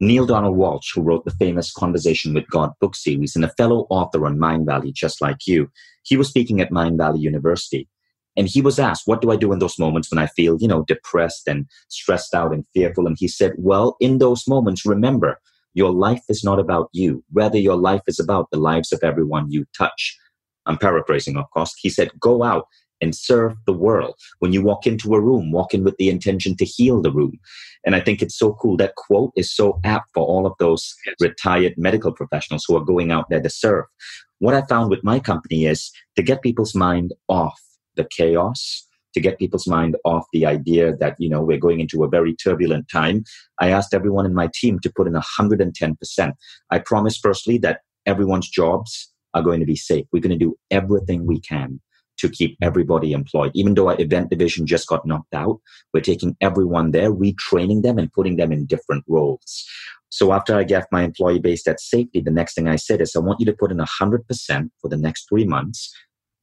Neale 0.00 0.26
Donald 0.26 0.56
Walsch, 0.56 0.92
who 0.94 1.02
wrote 1.02 1.24
the 1.24 1.30
famous 1.32 1.72
Conversation 1.72 2.34
with 2.34 2.48
God 2.50 2.70
book 2.80 2.96
series 2.96 3.36
and 3.36 3.44
a 3.44 3.52
fellow 3.56 3.86
author 3.88 4.26
on 4.26 4.36
Mindvalley, 4.38 4.92
just 4.92 5.20
like 5.20 5.46
you, 5.46 5.70
he 6.02 6.16
was 6.16 6.28
speaking 6.28 6.60
at 6.60 6.72
Mindvalley 6.72 7.20
University. 7.20 7.88
And 8.36 8.48
he 8.48 8.62
was 8.62 8.78
asked, 8.78 9.02
What 9.06 9.20
do 9.20 9.30
I 9.30 9.36
do 9.36 9.52
in 9.52 9.58
those 9.58 9.78
moments 9.78 10.10
when 10.10 10.18
I 10.18 10.26
feel, 10.26 10.56
you 10.58 10.68
know, 10.68 10.84
depressed 10.84 11.46
and 11.46 11.66
stressed 11.88 12.34
out 12.34 12.52
and 12.52 12.64
fearful? 12.74 13.06
And 13.06 13.16
he 13.18 13.28
said, 13.28 13.52
Well, 13.58 13.96
in 14.00 14.18
those 14.18 14.46
moments, 14.48 14.86
remember, 14.86 15.38
your 15.74 15.92
life 15.92 16.22
is 16.28 16.44
not 16.44 16.58
about 16.58 16.88
you. 16.92 17.24
Rather, 17.32 17.58
your 17.58 17.76
life 17.76 18.02
is 18.06 18.18
about 18.18 18.48
the 18.50 18.58
lives 18.58 18.92
of 18.92 19.00
everyone 19.02 19.50
you 19.50 19.64
touch. 19.76 20.16
I'm 20.66 20.78
paraphrasing, 20.78 21.36
of 21.36 21.50
course. 21.50 21.74
He 21.78 21.90
said, 21.90 22.10
Go 22.20 22.42
out 22.42 22.66
and 23.00 23.14
serve 23.16 23.56
the 23.66 23.72
world. 23.72 24.14
When 24.38 24.52
you 24.52 24.62
walk 24.62 24.86
into 24.86 25.14
a 25.14 25.20
room, 25.20 25.50
walk 25.50 25.74
in 25.74 25.82
with 25.82 25.96
the 25.96 26.08
intention 26.08 26.56
to 26.56 26.64
heal 26.64 27.02
the 27.02 27.10
room. 27.10 27.38
And 27.84 27.96
I 27.96 28.00
think 28.00 28.22
it's 28.22 28.38
so 28.38 28.54
cool. 28.54 28.76
That 28.76 28.94
quote 28.94 29.32
is 29.36 29.52
so 29.52 29.80
apt 29.84 30.10
for 30.14 30.24
all 30.24 30.46
of 30.46 30.54
those 30.60 30.94
retired 31.20 31.74
medical 31.76 32.12
professionals 32.12 32.64
who 32.66 32.76
are 32.76 32.84
going 32.84 33.10
out 33.10 33.28
there 33.28 33.42
to 33.42 33.50
serve. 33.50 33.86
What 34.38 34.54
I 34.54 34.62
found 34.62 34.88
with 34.88 35.02
my 35.02 35.18
company 35.18 35.66
is 35.66 35.90
to 36.16 36.22
get 36.22 36.42
people's 36.42 36.74
mind 36.74 37.12
off 37.28 37.60
the 37.96 38.06
chaos, 38.10 38.86
to 39.14 39.20
get 39.20 39.38
people's 39.38 39.66
mind 39.66 39.96
off 40.04 40.24
the 40.32 40.46
idea 40.46 40.96
that, 40.96 41.16
you 41.18 41.28
know, 41.28 41.42
we're 41.42 41.58
going 41.58 41.80
into 41.80 42.02
a 42.04 42.08
very 42.08 42.34
turbulent 42.34 42.88
time. 42.88 43.24
I 43.60 43.70
asked 43.70 43.94
everyone 43.94 44.26
in 44.26 44.34
my 44.34 44.48
team 44.54 44.78
to 44.80 44.92
put 44.94 45.06
in 45.06 45.14
110%. 45.14 46.32
I 46.70 46.78
promise 46.78 47.18
firstly 47.18 47.58
that 47.58 47.80
everyone's 48.06 48.48
jobs 48.48 49.12
are 49.34 49.42
going 49.42 49.60
to 49.60 49.66
be 49.66 49.76
safe. 49.76 50.06
We're 50.12 50.20
going 50.20 50.38
to 50.38 50.44
do 50.44 50.56
everything 50.70 51.26
we 51.26 51.40
can 51.40 51.80
to 52.18 52.28
keep 52.28 52.56
everybody 52.62 53.12
employed. 53.12 53.50
Even 53.54 53.74
though 53.74 53.88
our 53.88 54.00
event 54.00 54.30
division 54.30 54.66
just 54.66 54.86
got 54.86 55.06
knocked 55.06 55.34
out, 55.34 55.60
we're 55.92 56.00
taking 56.00 56.36
everyone 56.40 56.92
there, 56.92 57.12
retraining 57.12 57.82
them, 57.82 57.98
and 57.98 58.12
putting 58.12 58.36
them 58.36 58.52
in 58.52 58.66
different 58.66 59.04
roles. 59.08 59.66
So 60.10 60.32
after 60.32 60.54
I 60.54 60.64
gave 60.64 60.84
my 60.92 61.02
employee 61.02 61.38
base 61.38 61.64
that 61.64 61.80
safety, 61.80 62.20
the 62.20 62.30
next 62.30 62.54
thing 62.54 62.68
I 62.68 62.76
said 62.76 63.00
is, 63.00 63.16
I 63.16 63.20
want 63.20 63.40
you 63.40 63.46
to 63.46 63.54
put 63.54 63.72
in 63.72 63.78
100% 63.78 64.70
for 64.80 64.88
the 64.88 64.96
next 64.96 65.26
three 65.28 65.46
months, 65.46 65.92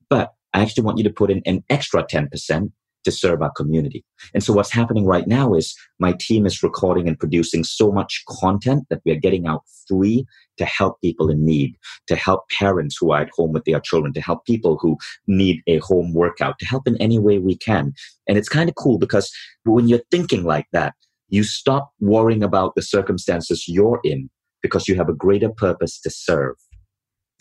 but 0.09 0.33
I 0.53 0.62
actually 0.62 0.83
want 0.83 0.97
you 0.97 1.03
to 1.03 1.09
put 1.09 1.31
in 1.31 1.41
an 1.45 1.63
extra 1.69 2.03
10% 2.03 2.71
to 3.05 3.12
serve 3.12 3.41
our 3.41 3.51
community. 3.51 4.03
And 4.33 4.43
so 4.43 4.53
what's 4.53 4.71
happening 4.71 5.05
right 5.05 5.27
now 5.27 5.53
is 5.53 5.75
my 5.99 6.13
team 6.19 6.45
is 6.45 6.63
recording 6.63 7.07
and 7.07 7.17
producing 7.17 7.63
so 7.63 7.91
much 7.91 8.23
content 8.27 8.85
that 8.89 9.01
we're 9.05 9.19
getting 9.19 9.47
out 9.47 9.63
free 9.88 10.25
to 10.57 10.65
help 10.65 10.99
people 11.01 11.29
in 11.29 11.45
need, 11.45 11.75
to 12.07 12.15
help 12.15 12.49
parents 12.49 12.97
who 12.99 13.12
are 13.12 13.21
at 13.21 13.29
home 13.35 13.53
with 13.53 13.63
their 13.63 13.79
children, 13.79 14.13
to 14.13 14.21
help 14.21 14.45
people 14.45 14.77
who 14.81 14.97
need 15.27 15.62
a 15.67 15.77
home 15.79 16.13
workout, 16.13 16.59
to 16.59 16.65
help 16.65 16.88
in 16.88 16.97
any 16.97 17.19
way 17.19 17.39
we 17.39 17.57
can. 17.57 17.93
And 18.27 18.38
it's 18.38 18.49
kind 18.49 18.69
of 18.69 18.75
cool 18.75 18.99
because 18.99 19.31
when 19.63 19.88
you're 19.88 20.01
thinking 20.12 20.43
like 20.43 20.67
that, 20.73 20.93
you 21.29 21.43
stop 21.43 21.91
worrying 21.99 22.43
about 22.43 22.75
the 22.75 22.81
circumstances 22.81 23.65
you're 23.67 24.01
in 24.03 24.29
because 24.62 24.88
you 24.88 24.95
have 24.95 25.09
a 25.09 25.13
greater 25.13 25.49
purpose 25.49 26.01
to 26.01 26.09
serve. 26.09 26.55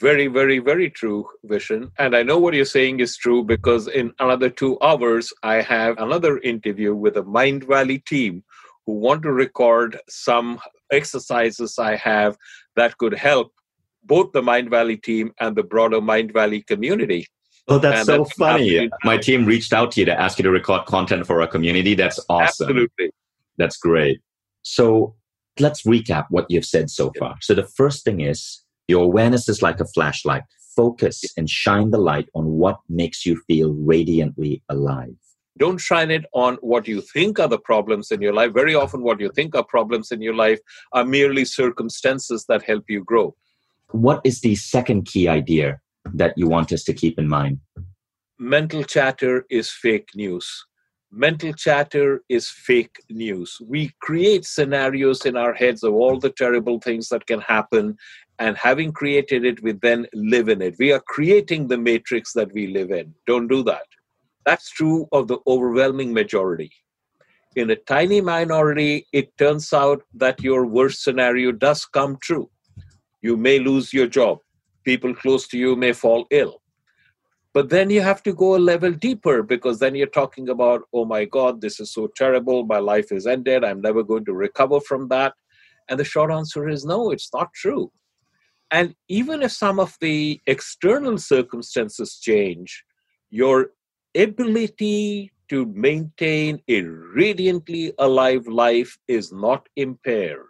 Very, 0.00 0.28
very, 0.28 0.60
very 0.60 0.90
true, 0.90 1.26
Vishen. 1.44 1.90
And 1.98 2.14
I 2.14 2.22
know 2.22 2.38
what 2.38 2.54
you're 2.54 2.64
saying 2.64 3.00
is 3.00 3.16
true 3.16 3.42
because 3.42 3.88
in 3.88 4.12
another 4.20 4.48
two 4.48 4.78
hours, 4.80 5.32
I 5.42 5.56
have 5.56 5.98
another 5.98 6.38
interview 6.38 6.94
with 6.94 7.16
a 7.16 7.22
Mindvalley 7.22 8.04
team 8.04 8.44
who 8.86 8.92
want 8.92 9.22
to 9.22 9.32
record 9.32 9.98
some 10.08 10.60
exercises 10.92 11.78
I 11.78 11.96
have 11.96 12.36
that 12.76 12.96
could 12.98 13.12
help 13.12 13.52
both 14.04 14.32
the 14.32 14.40
Mindvalley 14.40 15.02
team 15.02 15.32
and 15.40 15.56
the 15.56 15.64
broader 15.64 16.00
Mindvalley 16.00 16.64
community. 16.66 17.26
Oh, 17.66 17.78
that's 17.78 17.98
and 17.98 18.06
so 18.06 18.18
that's 18.18 18.32
funny. 18.34 18.88
My 19.04 19.18
team 19.18 19.44
reached 19.44 19.72
out 19.72 19.90
to 19.92 20.00
you 20.00 20.06
to 20.06 20.18
ask 20.18 20.38
you 20.38 20.44
to 20.44 20.50
record 20.50 20.86
content 20.86 21.26
for 21.26 21.42
our 21.42 21.48
community. 21.48 21.94
That's 21.94 22.18
awesome. 22.30 22.68
Absolutely. 22.68 23.10
That's 23.58 23.76
great. 23.76 24.20
So 24.62 25.16
let's 25.58 25.82
recap 25.82 26.26
what 26.30 26.46
you've 26.48 26.64
said 26.64 26.88
so 26.88 27.12
far. 27.18 27.36
So 27.42 27.54
the 27.54 27.66
first 27.66 28.04
thing 28.04 28.20
is 28.20 28.62
your 28.88 29.04
awareness 29.04 29.48
is 29.48 29.62
like 29.62 29.80
a 29.80 29.84
flashlight. 29.84 30.42
Focus 30.74 31.22
and 31.36 31.48
shine 31.48 31.90
the 31.90 31.98
light 31.98 32.28
on 32.34 32.46
what 32.46 32.78
makes 32.88 33.26
you 33.26 33.40
feel 33.46 33.74
radiantly 33.74 34.62
alive. 34.68 35.14
Don't 35.58 35.78
shine 35.78 36.10
it 36.10 36.24
on 36.32 36.54
what 36.60 36.86
you 36.88 37.00
think 37.00 37.38
are 37.38 37.48
the 37.48 37.58
problems 37.58 38.10
in 38.10 38.22
your 38.22 38.32
life. 38.32 38.52
Very 38.54 38.74
often, 38.74 39.02
what 39.02 39.20
you 39.20 39.30
think 39.30 39.56
are 39.56 39.64
problems 39.64 40.12
in 40.12 40.22
your 40.22 40.34
life 40.34 40.60
are 40.92 41.04
merely 41.04 41.44
circumstances 41.44 42.46
that 42.48 42.62
help 42.62 42.84
you 42.88 43.04
grow. 43.04 43.34
What 43.90 44.20
is 44.24 44.40
the 44.40 44.54
second 44.54 45.06
key 45.06 45.28
idea 45.28 45.80
that 46.14 46.34
you 46.36 46.46
want 46.46 46.72
us 46.72 46.84
to 46.84 46.92
keep 46.92 47.18
in 47.18 47.28
mind? 47.28 47.58
Mental 48.38 48.84
chatter 48.84 49.44
is 49.50 49.68
fake 49.68 50.10
news 50.14 50.67
mental 51.10 51.52
chatter 51.52 52.22
is 52.28 52.50
fake 52.50 52.96
news. 53.08 53.56
We 53.66 53.92
create 54.00 54.44
scenarios 54.44 55.24
in 55.24 55.36
our 55.36 55.54
heads 55.54 55.82
of 55.82 55.94
all 55.94 56.18
the 56.18 56.30
terrible 56.30 56.78
things 56.80 57.08
that 57.08 57.26
can 57.26 57.40
happen, 57.40 57.96
and 58.38 58.56
having 58.56 58.92
created 58.92 59.44
it, 59.44 59.62
we 59.62 59.72
then 59.72 60.06
live 60.14 60.48
in 60.48 60.62
it. 60.62 60.76
We 60.78 60.92
are 60.92 61.02
creating 61.06 61.68
the 61.68 61.78
matrix 61.78 62.32
that 62.34 62.52
we 62.52 62.68
live 62.68 62.90
in. 62.90 63.14
Don't 63.26 63.48
do 63.48 63.62
that. 63.64 63.86
That's 64.44 64.70
true 64.70 65.08
of 65.12 65.28
the 65.28 65.38
overwhelming 65.46 66.12
majority. 66.12 66.70
In 67.56 67.70
a 67.70 67.76
tiny 67.76 68.20
minority, 68.20 69.06
it 69.12 69.36
turns 69.36 69.72
out 69.72 70.02
that 70.14 70.42
your 70.42 70.66
worst 70.66 71.02
scenario 71.02 71.50
does 71.52 71.84
come 71.86 72.16
true. 72.22 72.48
You 73.22 73.36
may 73.36 73.58
lose 73.58 73.92
your 73.92 74.06
job. 74.06 74.38
People 74.84 75.14
close 75.14 75.48
to 75.48 75.58
you 75.58 75.74
may 75.74 75.92
fall 75.92 76.26
ill 76.30 76.62
but 77.58 77.70
then 77.70 77.90
you 77.90 78.00
have 78.00 78.22
to 78.22 78.32
go 78.32 78.54
a 78.54 78.66
level 78.72 78.92
deeper 78.92 79.42
because 79.42 79.80
then 79.80 79.96
you're 79.96 80.06
talking 80.06 80.48
about, 80.48 80.82
oh 80.92 81.04
my 81.04 81.24
God, 81.24 81.60
this 81.60 81.80
is 81.80 81.92
so 81.92 82.06
terrible. 82.14 82.64
My 82.64 82.78
life 82.78 83.10
is 83.10 83.26
ended. 83.26 83.64
I'm 83.64 83.80
never 83.80 84.04
going 84.04 84.24
to 84.26 84.32
recover 84.32 84.78
from 84.78 85.08
that. 85.08 85.34
And 85.88 85.98
the 85.98 86.04
short 86.04 86.30
answer 86.30 86.68
is 86.68 86.84
no, 86.84 87.10
it's 87.10 87.30
not 87.34 87.52
true. 87.54 87.90
And 88.70 88.94
even 89.08 89.42
if 89.42 89.50
some 89.50 89.80
of 89.80 89.96
the 90.00 90.40
external 90.46 91.18
circumstances 91.18 92.20
change, 92.22 92.84
your 93.28 93.70
ability 94.16 95.32
to 95.48 95.66
maintain 95.74 96.62
a 96.68 96.82
radiantly 96.82 97.92
alive 97.98 98.46
life 98.46 98.96
is 99.08 99.32
not 99.32 99.68
impaired. 99.74 100.46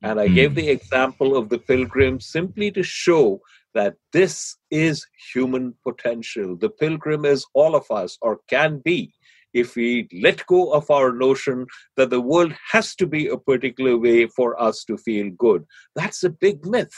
And 0.00 0.18
I 0.18 0.28
gave 0.28 0.54
the 0.54 0.62
hmm. 0.62 0.78
example 0.78 1.36
of 1.36 1.50
the 1.50 1.58
pilgrim 1.58 2.20
simply 2.20 2.70
to 2.70 2.82
show 2.82 3.42
that 3.78 3.94
this 4.12 4.56
is 4.72 5.06
human 5.32 5.72
potential. 5.86 6.56
The 6.56 6.70
pilgrim 6.82 7.24
is 7.24 7.46
all 7.54 7.76
of 7.76 7.88
us, 8.02 8.18
or 8.20 8.40
can 8.48 8.80
be, 8.84 9.12
if 9.54 9.76
we 9.76 10.08
let 10.20 10.44
go 10.46 10.72
of 10.72 10.90
our 10.90 11.12
notion 11.12 11.64
that 11.96 12.10
the 12.10 12.20
world 12.20 12.52
has 12.72 12.96
to 12.96 13.06
be 13.06 13.28
a 13.28 13.36
particular 13.36 13.96
way 13.96 14.26
for 14.26 14.60
us 14.60 14.82
to 14.88 14.96
feel 14.96 15.30
good. 15.38 15.64
That's 15.94 16.24
a 16.24 16.30
big 16.46 16.66
myth. 16.66 16.96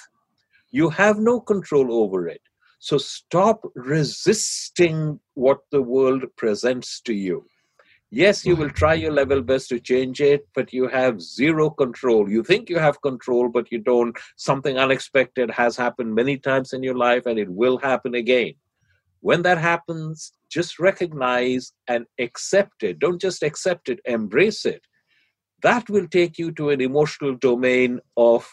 You 0.70 0.88
have 0.88 1.18
no 1.18 1.38
control 1.38 1.92
over 2.02 2.28
it. 2.28 2.40
So 2.78 2.96
stop 2.96 3.60
resisting 3.74 5.20
what 5.34 5.58
the 5.70 5.82
world 5.82 6.24
presents 6.38 7.02
to 7.02 7.12
you. 7.12 7.44
Yes, 8.12 8.44
you 8.44 8.57
will 8.57 8.70
try 8.70 8.94
your 8.94 9.12
level 9.12 9.40
best 9.40 9.68
to 9.68 9.79
change 9.79 10.20
it, 10.20 10.49
but 10.53 10.73
you 10.73 10.88
have 10.88 11.23
zero 11.23 11.70
control. 11.70 12.29
You 12.29 12.42
think 12.42 12.68
you 12.68 12.79
have 12.79 13.01
control, 13.03 13.49
but 13.49 13.70
you 13.70 13.79
don't. 13.79 14.16
Something 14.37 14.79
unexpected 14.79 15.49
has 15.53 15.77
happened 15.77 16.14
many 16.14 16.37
times 16.37 16.73
in 16.73 16.83
your 16.83 16.96
life, 16.96 17.27
and 17.27 17.38
it 17.38 17.49
will 17.49 17.79
happen 17.79 18.16
again. 18.16 18.55
When 19.20 19.42
that 19.42 19.59
happens, 19.59 20.33
just 20.51 20.81
recognize 20.81 21.73
and 21.87 22.07
accept 22.18 22.83
it. 22.83 22.99
Don't 22.99 23.20
just 23.20 23.44
accept 23.44 23.88
it, 23.88 24.01
embrace 24.05 24.66
it. 24.66 24.83
That 25.62 25.88
will 25.88 26.09
take 26.09 26.37
you 26.37 26.51
to 26.53 26.70
an 26.70 26.81
emotional 26.81 27.37
domain 27.37 28.01
of 28.16 28.49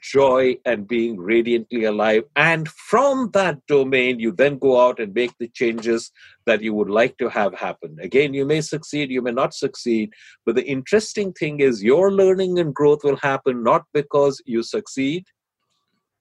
joy 0.00 0.56
and 0.64 0.88
being 0.88 1.16
radiantly 1.18 1.84
alive. 1.84 2.24
And 2.36 2.68
from 2.68 3.30
that 3.32 3.58
domain, 3.66 4.18
you 4.18 4.32
then 4.32 4.58
go 4.58 4.80
out 4.80 5.00
and 5.00 5.12
make 5.14 5.32
the 5.38 5.48
changes 5.48 6.10
that 6.46 6.62
you 6.62 6.74
would 6.74 6.90
like 6.90 7.16
to 7.18 7.28
have 7.28 7.54
happen. 7.54 7.96
Again, 8.00 8.34
you 8.34 8.44
may 8.44 8.60
succeed, 8.60 9.10
you 9.10 9.22
may 9.22 9.32
not 9.32 9.54
succeed. 9.54 10.12
But 10.46 10.54
the 10.54 10.66
interesting 10.66 11.32
thing 11.32 11.60
is, 11.60 11.82
your 11.82 12.12
learning 12.12 12.58
and 12.58 12.74
growth 12.74 13.04
will 13.04 13.16
happen 13.16 13.62
not 13.62 13.84
because 13.92 14.42
you 14.46 14.62
succeed, 14.62 15.24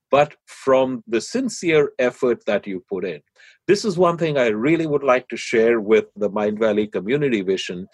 but 0.10 0.36
from 0.46 1.04
the 1.08 1.22
sincere 1.22 1.92
effort 2.00 2.46
that 2.46 2.66
you 2.66 2.84
put 2.90 3.06
in. 3.06 3.22
This 3.68 3.84
is 3.84 3.98
one 3.98 4.18
thing 4.18 4.38
I 4.38 4.48
really 4.48 4.88
would 4.88 5.04
like 5.04 5.28
to 5.30 5.38
share 5.38 5.82
with 5.82 6.06
the 6.16 6.30
Mindvalley 6.30 6.92
community 6.92 7.44
Vishen 7.44 7.86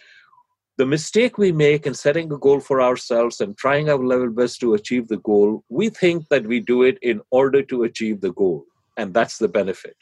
the 0.77 0.85
mistake 0.85 1.37
we 1.37 1.51
make 1.51 1.85
in 1.85 1.93
setting 1.93 2.31
a 2.31 2.37
goal 2.37 2.59
for 2.59 2.81
ourselves 2.81 3.41
and 3.41 3.55
trying 3.57 3.89
our 3.89 4.03
level 4.03 4.29
best 4.31 4.59
to 4.61 4.73
achieve 4.73 5.07
the 5.07 5.17
goal, 5.17 5.63
we 5.69 5.89
think 5.89 6.27
that 6.29 6.47
we 6.47 6.59
do 6.59 6.81
it 6.81 6.97
in 7.03 7.21
order 7.29 7.61
to 7.61 7.83
achieve 7.83 8.21
the 8.21 8.33
goal. 8.33 8.65
And 8.97 9.13
that's 9.13 9.37
the 9.37 9.47
benefit. 9.47 9.95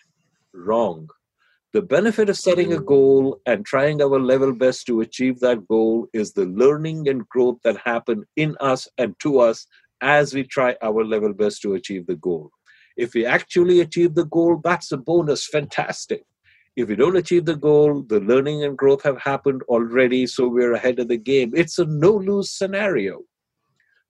Wrong. 0.54 1.10
The 1.74 1.82
benefit 1.82 2.30
of 2.30 2.38
setting 2.38 2.74
a 2.74 2.80
goal 2.80 3.40
and 3.46 3.66
trying 3.66 4.02
our 4.02 4.20
level 4.20 4.54
best 4.54 4.86
to 4.88 5.02
achieve 5.02 5.40
that 5.40 5.68
goal 5.68 6.08
is 6.14 6.34
the 6.34 6.46
learning 6.46 7.08
and 7.08 7.28
growth 7.28 7.60
that 7.64 7.78
happen 7.78 8.26
in 8.36 8.56
us 8.60 8.88
and 8.98 9.16
to 9.20 9.40
us 9.40 9.68
as 10.02 10.34
we 10.34 10.44
try 10.44 10.76
our 10.82 11.06
level 11.06 11.34
best 11.34 11.62
to 11.62 11.76
achieve 11.76 12.08
the 12.08 12.16
goal. 12.16 12.50
If 12.98 13.14
we 13.14 13.26
actually 13.26 13.80
achieve 13.80 14.16
the 14.16 14.26
goal, 14.26 14.60
that's 14.64 14.92
a 14.92 14.98
bonus, 14.98 15.48
fantastic. 15.48 16.24
If 16.76 16.88
we 16.88 16.96
don't 16.96 17.18
achieve 17.18 17.46
the 17.46 17.56
goal, 17.56 18.04
the 18.04 18.22
learning 18.22 18.64
and 18.64 18.78
growth 18.78 19.04
have 19.04 19.20
happened 19.20 19.62
already, 19.64 20.26
so 20.26 20.48
we're 20.48 20.74
ahead 20.74 21.00
of 21.00 21.10
the 21.10 21.18
game. 21.18 21.52
It's 21.56 21.80
a 21.80 21.86
no 21.86 22.12
lose 22.12 22.50
scenario. 22.50 23.22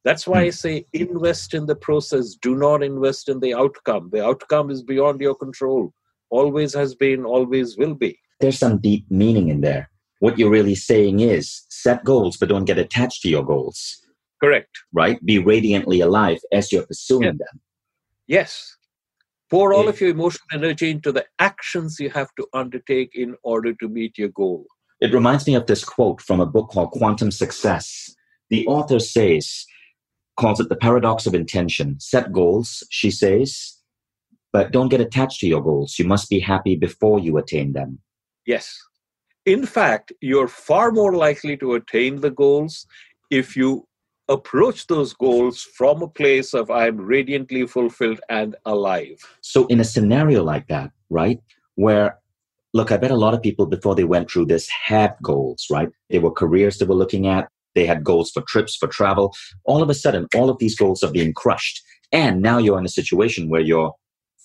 That's 0.03 0.27
why 0.27 0.41
I 0.41 0.45
hmm. 0.45 0.51
say 0.51 0.85
invest 0.93 1.53
in 1.53 1.65
the 1.65 1.75
process, 1.75 2.35
do 2.35 2.55
not 2.55 2.83
invest 2.83 3.29
in 3.29 3.39
the 3.39 3.53
outcome. 3.53 4.09
The 4.11 4.25
outcome 4.25 4.69
is 4.69 4.83
beyond 4.83 5.21
your 5.21 5.35
control, 5.35 5.93
always 6.29 6.73
has 6.73 6.95
been, 6.95 7.25
always 7.25 7.77
will 7.77 7.95
be. 7.95 8.19
There's 8.39 8.57
some 8.57 8.79
deep 8.79 9.05
meaning 9.09 9.49
in 9.49 9.61
there. 9.61 9.89
What 10.19 10.37
you're 10.37 10.49
really 10.49 10.75
saying 10.75 11.19
is 11.19 11.63
set 11.69 12.03
goals, 12.03 12.37
but 12.37 12.49
don't 12.49 12.65
get 12.65 12.77
attached 12.77 13.23
to 13.23 13.29
your 13.29 13.43
goals. 13.43 13.97
Correct. 14.41 14.69
Right? 14.93 15.23
Be 15.25 15.39
radiantly 15.39 16.01
alive 16.01 16.39
as 16.51 16.71
you're 16.71 16.85
pursuing 16.85 17.23
yeah. 17.23 17.31
them. 17.31 17.61
Yes. 18.27 18.75
Pour 19.51 19.73
all 19.73 19.89
of 19.89 19.99
your 19.99 20.09
emotional 20.09 20.47
energy 20.53 20.89
into 20.89 21.11
the 21.11 21.25
actions 21.37 21.99
you 21.99 22.09
have 22.09 22.29
to 22.37 22.47
undertake 22.53 23.11
in 23.13 23.35
order 23.43 23.73
to 23.75 23.89
meet 23.89 24.17
your 24.17 24.29
goal. 24.29 24.65
It 25.01 25.13
reminds 25.13 25.45
me 25.45 25.55
of 25.55 25.65
this 25.65 25.83
quote 25.83 26.21
from 26.21 26.39
a 26.39 26.45
book 26.45 26.69
called 26.69 26.91
Quantum 26.91 27.31
Success. 27.31 28.15
The 28.49 28.65
author 28.65 28.99
says, 28.99 29.65
calls 30.39 30.61
it 30.61 30.69
the 30.69 30.77
paradox 30.77 31.27
of 31.27 31.35
intention. 31.35 31.99
Set 31.99 32.31
goals, 32.31 32.81
she 32.91 33.11
says, 33.11 33.77
but 34.53 34.71
don't 34.71 34.89
get 34.89 35.01
attached 35.01 35.41
to 35.41 35.47
your 35.47 35.61
goals. 35.61 35.99
You 35.99 36.05
must 36.05 36.29
be 36.29 36.39
happy 36.39 36.77
before 36.77 37.19
you 37.19 37.37
attain 37.37 37.73
them. 37.73 37.99
Yes. 38.45 38.77
In 39.45 39.65
fact, 39.65 40.13
you're 40.21 40.47
far 40.47 40.91
more 40.91 41.13
likely 41.13 41.57
to 41.57 41.73
attain 41.73 42.21
the 42.21 42.31
goals 42.31 42.85
if 43.29 43.57
you 43.57 43.85
approach 44.31 44.87
those 44.87 45.13
goals 45.13 45.61
from 45.61 46.01
a 46.01 46.07
place 46.07 46.53
of 46.53 46.71
I'm 46.71 46.97
radiantly 46.97 47.67
fulfilled 47.67 48.21
and 48.29 48.55
alive. 48.65 49.19
So, 49.41 49.67
in 49.67 49.79
a 49.79 49.83
scenario 49.83 50.43
like 50.43 50.67
that, 50.67 50.91
right, 51.09 51.39
where 51.75 52.17
look, 52.73 52.91
I 52.91 52.97
bet 52.97 53.11
a 53.11 53.15
lot 53.15 53.33
of 53.33 53.41
people 53.41 53.65
before 53.65 53.95
they 53.95 54.05
went 54.05 54.31
through 54.31 54.45
this 54.45 54.69
had 54.69 55.15
goals, 55.21 55.67
right? 55.69 55.89
They 56.09 56.19
were 56.19 56.31
careers 56.31 56.77
they 56.77 56.85
were 56.85 56.95
looking 56.95 57.27
at, 57.27 57.49
they 57.75 57.85
had 57.85 58.03
goals 58.03 58.31
for 58.31 58.41
trips, 58.41 58.75
for 58.75 58.87
travel. 58.87 59.33
All 59.65 59.83
of 59.83 59.89
a 59.89 59.93
sudden, 59.93 60.27
all 60.35 60.49
of 60.49 60.57
these 60.59 60.77
goals 60.77 61.03
are 61.03 61.11
being 61.11 61.33
crushed. 61.33 61.81
And 62.11 62.41
now 62.41 62.57
you're 62.57 62.79
in 62.79 62.85
a 62.85 62.89
situation 62.89 63.49
where 63.49 63.61
you're 63.61 63.93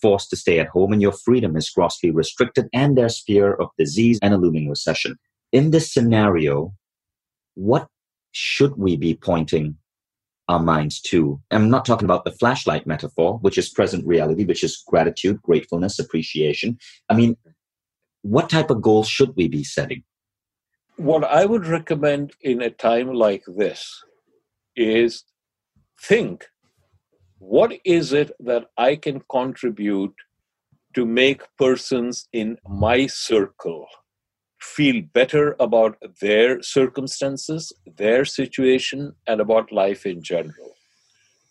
forced 0.02 0.30
to 0.30 0.36
stay 0.36 0.58
at 0.58 0.68
home 0.68 0.92
and 0.92 1.02
your 1.02 1.12
freedom 1.12 1.56
is 1.56 1.70
grossly 1.70 2.10
restricted, 2.10 2.68
and 2.72 2.96
there's 2.96 3.22
fear 3.22 3.54
of 3.54 3.68
disease 3.78 4.18
and 4.22 4.34
a 4.34 4.36
looming 4.36 4.68
recession. 4.68 5.16
In 5.52 5.70
this 5.70 5.92
scenario, 5.92 6.74
what 7.54 7.88
should 8.36 8.76
we 8.76 8.96
be 8.96 9.14
pointing 9.14 9.78
our 10.46 10.60
minds 10.60 11.00
to? 11.00 11.40
I'm 11.50 11.70
not 11.70 11.86
talking 11.86 12.04
about 12.04 12.26
the 12.26 12.32
flashlight 12.32 12.86
metaphor, 12.86 13.38
which 13.38 13.56
is 13.56 13.70
present 13.70 14.06
reality, 14.06 14.44
which 14.44 14.62
is 14.62 14.84
gratitude, 14.86 15.40
gratefulness, 15.40 15.98
appreciation. 15.98 16.78
I 17.08 17.14
mean, 17.14 17.38
what 18.20 18.50
type 18.50 18.68
of 18.68 18.82
goals 18.82 19.08
should 19.08 19.34
we 19.36 19.48
be 19.48 19.64
setting? 19.64 20.04
What 20.96 21.24
I 21.24 21.46
would 21.46 21.66
recommend 21.66 22.34
in 22.42 22.60
a 22.60 22.68
time 22.68 23.14
like 23.14 23.44
this 23.46 24.04
is 24.76 25.24
think 26.02 26.44
what 27.38 27.72
is 27.84 28.12
it 28.12 28.32
that 28.40 28.66
I 28.76 28.96
can 28.96 29.22
contribute 29.30 30.14
to 30.94 31.06
make 31.06 31.42
persons 31.58 32.28
in 32.34 32.58
my 32.68 33.06
circle 33.06 33.86
feel 34.60 35.02
better 35.12 35.56
about 35.60 35.96
their 36.20 36.62
circumstances, 36.62 37.72
their 37.96 38.24
situation, 38.24 39.14
and 39.26 39.40
about 39.40 39.72
life 39.72 40.06
in 40.06 40.22
general. 40.22 40.74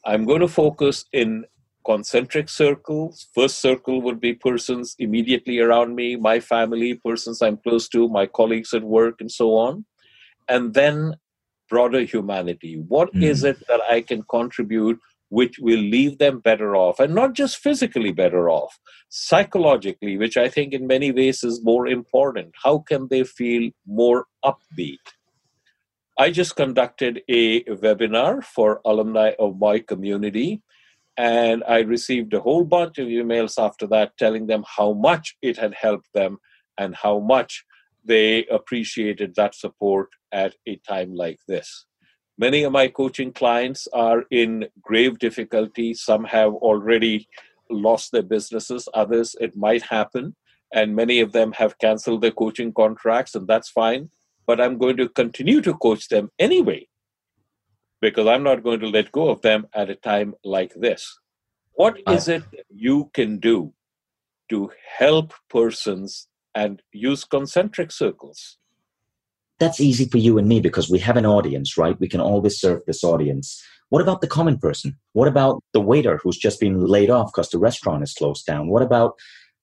I'm 0.06 0.26
going 0.26 0.42
to 0.42 0.48
focus 0.48 1.06
in 1.14 1.46
concentric 1.86 2.50
circles. 2.50 3.28
First 3.34 3.60
circle 3.60 4.02
would 4.02 4.20
be 4.20 4.34
persons 4.34 4.96
immediately 5.00 5.60
around 5.60 5.96
me, 5.96 6.16
my 6.16 6.40
family, 6.40 6.96
persons 6.96 7.42
I'm 7.42 7.58
close 7.58 7.88
to, 7.90 8.10
my 8.10 8.26
colleagues 8.26 8.74
at 8.74 8.84
work, 8.84 9.16
and 9.20 9.32
so 9.32 9.56
on. 9.56 9.86
And 10.48 10.74
then 10.74 11.16
broader 11.70 12.02
humanity. 12.02 12.84
What 12.88 13.14
mm. 13.14 13.24
is 13.24 13.44
it 13.44 13.58
that 13.68 13.82
I 13.90 14.02
can 14.02 14.24
contribute 14.30 15.00
which 15.30 15.58
will 15.60 15.80
leave 15.80 16.18
them 16.18 16.40
better 16.40 16.76
off 16.76 17.00
and 17.00 17.16
not 17.16 17.34
just 17.34 17.58
physically 17.58 18.12
better 18.12 18.50
off 18.50 18.78
psychologically 19.10 20.18
which 20.18 20.38
i 20.38 20.48
think 20.48 20.74
in 20.74 20.86
many 20.88 21.12
ways 21.12 21.44
is 21.44 21.64
more 21.64 21.88
important. 21.88 22.54
How 22.64 22.80
can 22.80 23.08
they 23.10 23.24
feel 23.24 23.72
more 23.88 24.26
upbeat? 24.44 25.06
I 26.18 26.32
just 26.32 26.56
conducted 26.56 27.22
a 27.30 27.64
webinar 27.64 28.44
for 28.44 28.82
alumni 28.86 29.32
of 29.40 29.60
my 29.60 29.80
community 29.80 30.62
and 31.18 31.64
i 31.68 31.80
received 31.80 32.34
a 32.34 32.42
whole 32.42 32.66
bunch 32.66 32.98
of 32.98 33.08
emails 33.08 33.56
after 33.58 33.88
that 33.88 34.18
telling 34.18 34.48
them 34.48 34.64
how 34.78 34.94
much 34.94 35.36
it 35.42 35.58
had 35.58 35.74
helped 35.74 36.10
them 36.14 36.38
and 36.78 36.96
how 36.96 37.20
much 37.20 37.64
they 38.04 38.46
appreciated 38.48 39.34
that 39.36 39.56
support 39.56 40.10
at 40.32 40.56
a 40.68 40.76
time 40.88 41.14
like 41.14 41.40
this 41.48 41.86
Many 42.38 42.64
of 42.64 42.74
my 42.74 42.90
coaching 42.90 43.32
clients 43.32 43.88
are 43.94 44.26
in 44.30 44.68
grave 44.82 45.20
difficulty. 45.20 45.94
Some 45.94 46.26
have 46.26 46.54
already 46.54 47.30
lost 47.70 48.12
their 48.12 48.24
businesses, 48.24 48.90
others, 48.94 49.36
it 49.40 49.56
might 49.56 49.84
happen. 49.84 50.36
And 50.74 50.96
many 50.96 51.22
of 51.22 51.32
them 51.32 51.54
have 51.54 51.78
canceled 51.78 52.22
their 52.22 52.32
coaching 52.32 52.74
contracts, 52.74 53.36
and 53.36 53.48
that's 53.48 53.70
fine. 53.70 54.10
But 54.46 54.60
I'm 54.60 54.78
going 54.78 54.98
to 54.98 55.08
continue 55.08 55.62
to 55.62 55.74
coach 55.76 56.10
them 56.10 56.30
anyway, 56.38 56.88
because 58.02 58.28
I'm 58.28 58.44
not 58.44 58.64
going 58.64 58.82
to 58.82 58.88
let 58.88 59.12
go 59.12 59.30
of 59.30 59.42
them 59.42 59.68
at 59.74 59.90
a 59.90 59.96
time 59.96 60.36
like 60.44 60.74
this. 60.76 61.18
What 61.74 61.98
is 62.10 62.28
it 62.28 62.44
you 62.70 63.10
can 63.14 63.40
do 63.40 63.74
to 64.50 64.72
help 64.98 65.34
persons 65.50 66.28
and 66.54 66.82
use 66.92 67.24
concentric 67.24 67.92
circles? 67.92 68.58
That's 69.60 69.80
easy 69.80 70.06
for 70.06 70.18
you 70.18 70.38
and 70.38 70.48
me 70.48 70.60
because 70.60 70.90
we 70.90 71.00
have 71.00 71.16
an 71.16 71.26
audience, 71.26 71.78
right? 71.78 72.00
We 72.00 72.10
can 72.10 72.20
always 72.20 72.60
serve 72.60 72.82
this 72.86 73.04
audience. 73.04 73.64
What 73.90 74.02
about 74.02 74.22
the 74.22 74.28
common 74.28 74.58
person? 74.58 74.98
What 75.14 75.28
about 75.28 75.64
the 75.72 75.80
waiter 75.80 76.20
who's 76.22 76.38
just 76.38 76.60
been 76.60 76.86
laid 76.86 77.10
off 77.10 77.32
because 77.32 77.50
the 77.50 77.60
restaurant 77.60 78.04
is 78.04 78.14
closed 78.14 78.46
down? 78.46 78.68
What 78.68 78.82
about 78.82 79.14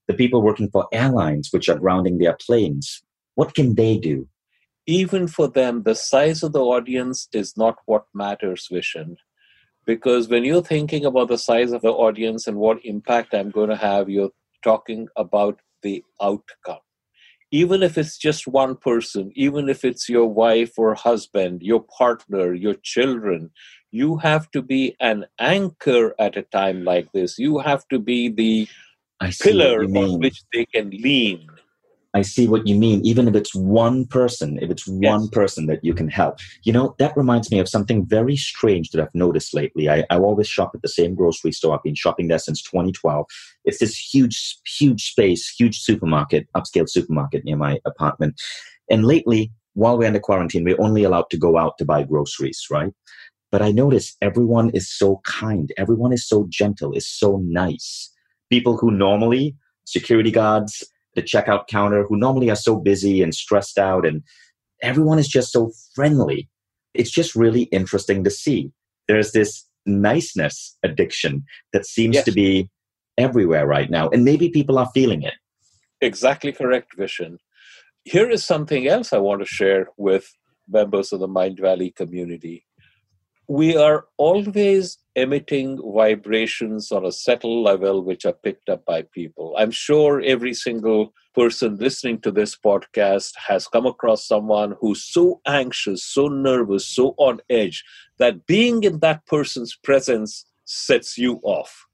the 0.08 0.14
people 0.14 0.42
working 0.42 0.70
for 0.70 0.86
airlines 0.92 1.48
which 1.50 1.68
are 1.68 1.78
grounding 1.78 2.18
their 2.18 2.36
planes? 2.40 3.02
What 3.34 3.54
can 3.54 3.74
they 3.74 3.98
do? 3.98 4.28
Even 4.86 5.28
for 5.28 5.48
them, 5.48 5.82
the 5.82 5.94
size 5.94 6.42
of 6.42 6.52
the 6.52 6.62
audience 6.62 7.28
is 7.32 7.56
not 7.56 7.76
what 7.86 8.06
matters, 8.14 8.68
Vishen. 8.72 9.16
Because 9.84 10.28
when 10.28 10.44
you're 10.44 10.62
thinking 10.62 11.04
about 11.04 11.28
the 11.28 11.38
size 11.38 11.72
of 11.72 11.82
the 11.82 11.92
audience 11.92 12.46
and 12.46 12.56
what 12.56 12.84
impact 12.84 13.34
I'm 13.34 13.50
going 13.50 13.70
to 13.70 13.76
have, 13.76 14.08
you're 14.08 14.30
talking 14.62 15.08
about 15.16 15.60
the 15.82 16.04
outcome 16.20 16.78
even 17.52 17.82
if 17.82 17.98
it's 17.98 18.16
just 18.16 18.48
one 18.48 18.74
person, 18.74 19.30
even 19.34 19.68
if 19.68 19.84
it's 19.84 20.08
your 20.08 20.26
wife 20.26 20.72
or 20.78 20.94
husband, 20.94 21.62
your 21.62 21.84
partner, 21.98 22.54
your 22.54 22.74
children, 22.82 23.50
you 23.90 24.16
have 24.16 24.50
to 24.52 24.62
be 24.62 24.96
an 25.00 25.26
anchor 25.38 26.14
at 26.18 26.36
a 26.38 26.42
time 26.42 26.82
like 26.82 27.12
this. 27.12 27.38
You 27.38 27.58
have 27.58 27.86
to 27.88 27.98
be 27.98 28.30
the 28.30 28.66
pillar 29.42 29.84
on 29.84 30.18
which 30.18 30.42
they 30.52 30.64
can 30.64 30.88
lean. 30.90 31.46
I 32.14 32.22
see 32.22 32.46
what 32.46 32.66
you 32.66 32.74
mean. 32.74 33.04
Even 33.04 33.26
if 33.26 33.34
it's 33.34 33.54
one 33.54 34.06
person, 34.06 34.58
if 34.60 34.70
it's 34.70 34.86
one 34.86 35.28
person 35.28 35.66
that 35.66 35.82
you 35.82 35.94
can 35.94 36.08
help. 36.08 36.38
You 36.62 36.72
know, 36.72 36.94
that 36.98 37.16
reminds 37.16 37.50
me 37.50 37.58
of 37.58 37.68
something 37.68 38.04
very 38.04 38.36
strange 38.36 38.90
that 38.90 39.00
I've 39.00 39.14
noticed 39.14 39.54
lately. 39.54 39.88
I, 39.88 40.04
I 40.10 40.18
always 40.18 40.48
shop 40.48 40.72
at 40.74 40.82
the 40.82 40.88
same 40.88 41.14
grocery 41.14 41.52
store. 41.52 41.74
I've 41.74 41.82
been 41.82 41.94
shopping 41.94 42.28
there 42.28 42.38
since 42.38 42.62
2012. 42.62 43.26
It's 43.64 43.78
this 43.78 43.96
huge, 43.96 44.58
huge 44.66 45.10
space, 45.10 45.48
huge 45.48 45.80
supermarket, 45.80 46.48
upscale 46.54 46.88
supermarket 46.88 47.44
near 47.44 47.56
my 47.56 47.78
apartment. 47.86 48.40
And 48.90 49.04
lately, 49.04 49.50
while 49.74 49.96
we're 49.96 50.06
under 50.06 50.20
quarantine, 50.20 50.64
we're 50.64 50.80
only 50.80 51.04
allowed 51.04 51.30
to 51.30 51.38
go 51.38 51.56
out 51.56 51.78
to 51.78 51.84
buy 51.84 52.02
groceries, 52.02 52.66
right? 52.70 52.92
But 53.50 53.62
I 53.62 53.70
notice 53.70 54.16
everyone 54.20 54.70
is 54.70 54.90
so 54.90 55.20
kind. 55.24 55.72
Everyone 55.78 56.12
is 56.12 56.26
so 56.26 56.46
gentle, 56.50 56.92
is 56.92 57.08
so 57.08 57.40
nice. 57.42 58.10
People 58.50 58.76
who 58.76 58.90
normally, 58.90 59.56
security 59.84 60.30
guards, 60.30 60.84
the 61.14 61.22
checkout 61.22 61.66
counter 61.68 62.04
who 62.04 62.16
normally 62.16 62.50
are 62.50 62.56
so 62.56 62.76
busy 62.76 63.22
and 63.22 63.34
stressed 63.34 63.78
out 63.78 64.06
and 64.06 64.22
everyone 64.82 65.18
is 65.18 65.28
just 65.28 65.52
so 65.52 65.72
friendly 65.94 66.48
it's 66.94 67.10
just 67.10 67.34
really 67.34 67.62
interesting 67.64 68.24
to 68.24 68.30
see 68.30 68.70
there's 69.08 69.32
this 69.32 69.66
niceness 69.86 70.76
addiction 70.82 71.44
that 71.72 71.86
seems 71.86 72.14
yes. 72.14 72.24
to 72.24 72.32
be 72.32 72.68
everywhere 73.18 73.66
right 73.66 73.90
now 73.90 74.08
and 74.10 74.24
maybe 74.24 74.48
people 74.48 74.78
are 74.78 74.90
feeling 74.94 75.22
it 75.22 75.34
exactly 76.00 76.52
correct 76.52 76.96
Vishen 76.98 77.36
here 78.04 78.30
is 78.30 78.44
something 78.44 78.86
else 78.88 79.12
i 79.12 79.18
want 79.18 79.40
to 79.40 79.46
share 79.46 79.88
with 79.96 80.32
members 80.68 81.12
of 81.12 81.20
the 81.20 81.28
Mindvalley 81.28 81.94
community. 81.94 82.64
We 83.48 83.76
are 83.76 84.06
always 84.18 84.98
emitting 85.16 85.78
vibrations 85.82 86.92
on 86.92 87.04
a 87.04 87.12
subtle 87.12 87.62
level 87.62 88.02
which 88.02 88.24
are 88.24 88.32
picked 88.32 88.68
up 88.68 88.84
by 88.84 89.02
people. 89.02 89.54
I'm 89.58 89.72
sure 89.72 90.22
every 90.22 90.54
single 90.54 91.12
person 91.34 91.76
listening 91.76 92.20
to 92.20 92.30
this 92.30 92.56
podcast 92.56 93.32
has 93.36 93.66
come 93.66 93.84
across 93.84 94.26
someone 94.26 94.76
who's 94.80 95.04
so 95.04 95.40
anxious, 95.46 96.04
so 96.04 96.28
nervous, 96.28 96.86
so 96.86 97.14
on 97.18 97.40
edge 97.50 97.84
that 98.18 98.46
being 98.46 98.84
in 98.84 99.00
that 99.00 99.26
person's 99.26 99.74
presence 99.74 100.46
sets 100.64 101.18
you 101.18 101.40
off. 101.42 101.86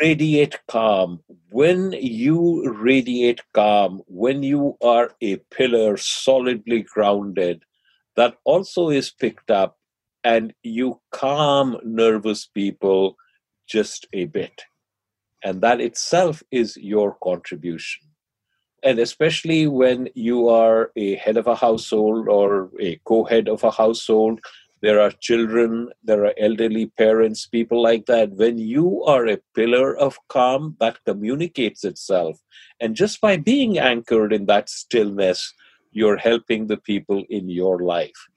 Radiate 0.00 0.58
calm. 0.68 1.20
When 1.50 1.92
you 1.92 2.72
radiate 2.72 3.42
calm, 3.52 4.00
when 4.06 4.42
you 4.42 4.76
are 4.82 5.12
a 5.20 5.36
pillar 5.50 5.96
solidly 5.98 6.82
grounded, 6.82 7.62
that 8.16 8.36
also 8.44 8.88
is 8.88 9.10
picked 9.10 9.50
up 9.50 9.78
and 10.24 10.54
you 10.62 11.00
calm 11.10 11.78
nervous 11.84 12.46
people 12.46 13.16
just 13.66 14.06
a 14.12 14.26
bit. 14.26 14.62
And 15.44 15.60
that 15.62 15.80
itself 15.80 16.42
is 16.50 16.76
your 16.76 17.16
contribution. 17.22 18.08
And 18.84 18.98
especially 18.98 19.66
when 19.68 20.08
you 20.14 20.48
are 20.48 20.90
a 20.96 21.16
head 21.16 21.36
of 21.36 21.46
a 21.46 21.54
household 21.54 22.28
or 22.28 22.70
a 22.80 23.00
co 23.04 23.24
head 23.24 23.48
of 23.48 23.62
a 23.64 23.70
household, 23.70 24.40
there 24.82 25.00
are 25.00 25.12
children, 25.12 25.90
there 26.02 26.26
are 26.26 26.34
elderly 26.38 26.86
parents, 26.86 27.46
people 27.46 27.80
like 27.80 28.06
that. 28.06 28.32
When 28.32 28.58
you 28.58 29.04
are 29.04 29.28
a 29.28 29.38
pillar 29.54 29.96
of 29.96 30.18
calm, 30.28 30.76
that 30.80 30.98
communicates 31.04 31.84
itself. 31.84 32.40
And 32.80 32.96
just 32.96 33.20
by 33.20 33.36
being 33.36 33.78
anchored 33.78 34.32
in 34.32 34.46
that 34.46 34.68
stillness, 34.68 35.54
you're 35.92 36.16
helping 36.16 36.66
the 36.66 36.78
people 36.78 37.24
in 37.30 37.48
your 37.48 37.78
life. 37.78 38.28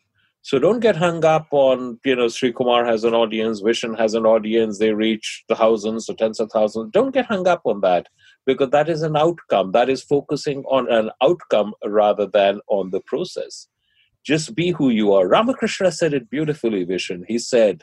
So 0.46 0.60
don't 0.60 0.80
get 0.80 0.96
hung 0.96 1.26
up 1.26 1.48
on, 1.50 2.00
you 2.06 2.16
know, 2.16 2.28
Srikumar 2.28 2.86
has 2.86 3.04
an 3.04 3.16
audience, 3.16 3.64
Vishen 3.64 3.98
has 3.98 4.14
an 4.14 4.28
audience, 4.28 4.78
they 4.78 4.94
reach 4.94 5.44
the 5.50 5.56
thousands 5.56 6.08
or 6.08 6.14
tens 6.14 6.40
of 6.40 6.52
thousands. 6.52 6.92
Don't 6.92 7.16
get 7.16 7.26
hung 7.26 7.48
up 7.48 7.64
on 7.66 7.82
that 7.82 8.06
because 8.46 8.70
that 8.70 8.88
is 8.88 9.02
an 9.02 9.18
outcome. 9.18 9.72
That 9.72 9.90
is 9.90 10.04
focusing 10.04 10.64
on 10.66 10.88
an 10.94 11.10
outcome 11.24 11.74
rather 11.84 12.28
than 12.28 12.60
on 12.68 12.92
the 12.92 13.00
process. 13.08 13.68
Just 14.24 14.54
be 14.54 14.70
who 14.70 14.92
you 14.92 15.14
are. 15.14 15.28
Ramakrishna 15.28 15.92
said 15.92 16.14
it 16.14 16.30
beautifully, 16.30 16.86
Vishen. 16.86 17.24
He 17.28 17.40
said, 17.40 17.82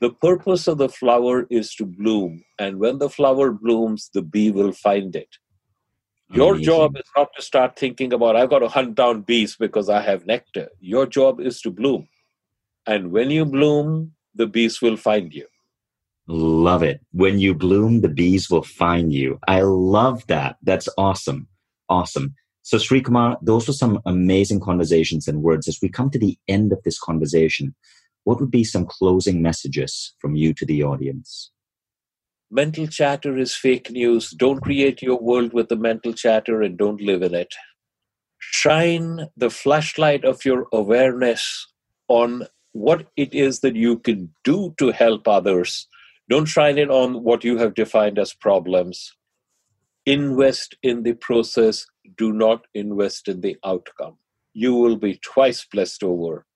the 0.00 0.10
purpose 0.10 0.66
of 0.66 0.78
the 0.78 0.88
flower 0.88 1.46
is 1.50 1.72
to 1.76 1.86
bloom, 1.86 2.42
and 2.58 2.80
when 2.80 2.98
the 2.98 3.08
flower 3.08 3.52
blooms, 3.52 4.10
the 4.12 4.22
bee 4.22 4.50
will 4.50 4.72
find 4.72 5.14
it. 5.14 5.28
Your 6.30 6.54
Amazing. 6.54 6.64
job 6.64 6.96
is 6.96 7.10
not 7.16 7.28
to 7.36 7.42
start 7.42 7.78
thinking 7.78 8.12
about, 8.12 8.36
I've 8.36 8.50
got 8.50 8.58
to 8.60 8.68
hunt 8.68 8.96
down 8.96 9.22
bees 9.22 9.56
because 9.56 9.88
I 9.88 10.00
have 10.00 10.26
nectar. 10.26 10.68
Your 10.80 11.06
job 11.06 11.40
is 11.40 11.60
to 11.60 11.70
bloom. 11.70 12.08
And 12.86 13.12
when 13.12 13.30
you 13.30 13.44
bloom, 13.44 14.12
the 14.34 14.46
bees 14.46 14.82
will 14.82 14.96
find 14.96 15.32
you. 15.32 15.46
Love 16.26 16.82
it. 16.82 17.00
When 17.12 17.38
you 17.38 17.54
bloom, 17.54 18.00
the 18.00 18.08
bees 18.08 18.50
will 18.50 18.64
find 18.64 19.12
you. 19.12 19.38
I 19.46 19.60
love 19.60 20.26
that. 20.26 20.56
That's 20.62 20.88
awesome. 20.98 21.46
Awesome. 21.88 22.34
So, 22.62 22.78
Srikumar, 22.78 23.36
those 23.42 23.68
were 23.68 23.72
some 23.72 24.00
amazing 24.06 24.58
conversations 24.58 25.28
and 25.28 25.42
words. 25.42 25.68
As 25.68 25.78
we 25.80 25.88
come 25.88 26.10
to 26.10 26.18
the 26.18 26.36
end 26.48 26.72
of 26.72 26.82
this 26.82 26.98
conversation, 26.98 27.76
what 28.24 28.40
would 28.40 28.50
be 28.50 28.64
some 28.64 28.86
closing 28.86 29.40
messages 29.40 30.14
from 30.18 30.34
you 30.34 30.52
to 30.54 30.66
the 30.66 30.82
audience? 30.82 31.52
Mental 32.50 32.86
chatter 32.86 33.36
is 33.36 33.54
fake 33.54 33.90
news. 33.90 34.30
Don't 34.30 34.60
create 34.60 35.02
your 35.02 35.18
world 35.18 35.52
with 35.52 35.68
the 35.68 35.76
mental 35.76 36.12
chatter 36.12 36.62
and 36.62 36.76
don't 36.76 37.00
live 37.00 37.22
in 37.22 37.34
it. 37.34 37.54
Shine 38.38 39.26
the 39.36 39.50
flashlight 39.50 40.24
of 40.24 40.44
your 40.44 40.66
awareness 40.72 41.66
on 42.08 42.46
what 42.72 43.06
it 43.16 43.34
is 43.34 43.60
that 43.60 43.74
you 43.74 43.98
can 43.98 44.32
do 44.44 44.74
to 44.78 44.92
help 44.92 45.26
others. 45.26 45.88
Don't 46.28 46.46
shine 46.46 46.78
it 46.78 46.90
on 46.90 47.24
what 47.24 47.44
you 47.44 47.56
have 47.58 47.74
defined 47.74 48.18
as 48.18 48.34
problems. 48.34 49.12
Invest 50.04 50.76
in 50.82 51.02
the 51.02 51.14
process, 51.14 51.86
do 52.16 52.32
not 52.32 52.66
invest 52.74 53.28
in 53.28 53.40
the 53.40 53.56
outcome. 53.64 54.18
You 54.54 54.74
will 54.74 54.96
be 54.96 55.18
twice 55.22 55.64
blessed 55.64 56.04
over. 56.04 56.46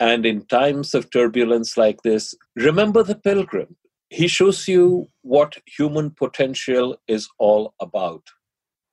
And 0.00 0.24
in 0.24 0.46
times 0.46 0.94
of 0.94 1.10
turbulence 1.10 1.76
like 1.76 2.02
this, 2.02 2.34
remember 2.56 3.02
the 3.02 3.14
pilgrim 3.14 3.76
he 4.10 4.26
shows 4.26 4.68
you 4.68 5.08
what 5.22 5.56
human 5.66 6.10
potential 6.10 6.96
is 7.08 7.28
all 7.38 7.74
about. 7.80 8.22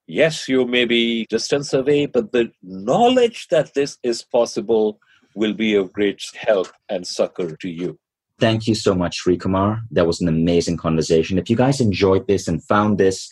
Yes, 0.06 0.47
you 0.47 0.65
may 0.65 0.86
be 0.86 1.25
distance 1.30 1.73
away, 1.73 2.06
but 2.06 2.32
the 2.32 2.51
knowledge 2.63 3.47
that 3.49 3.73
this 3.73 3.97
is 4.03 4.23
possible 4.23 4.99
will 5.36 5.53
be 5.53 5.75
of 5.75 5.91
great 5.91 6.21
help 6.36 6.67
and 6.88 7.06
succor 7.06 7.58
to 7.58 7.69
you. 7.69 7.99
Thank 8.39 8.67
you 8.67 8.75
so 8.75 8.93
much, 8.93 9.23
Srikumar. 9.23 9.82
That 9.91 10.06
was 10.06 10.21
an 10.21 10.27
amazing 10.27 10.77
conversation. 10.77 11.39
If 11.39 11.49
you 11.49 11.56
guys 11.56 11.82
enjoyed 11.82 12.27
this 12.27 12.47
and 12.47 12.63
found 12.63 12.99
this 12.99 13.30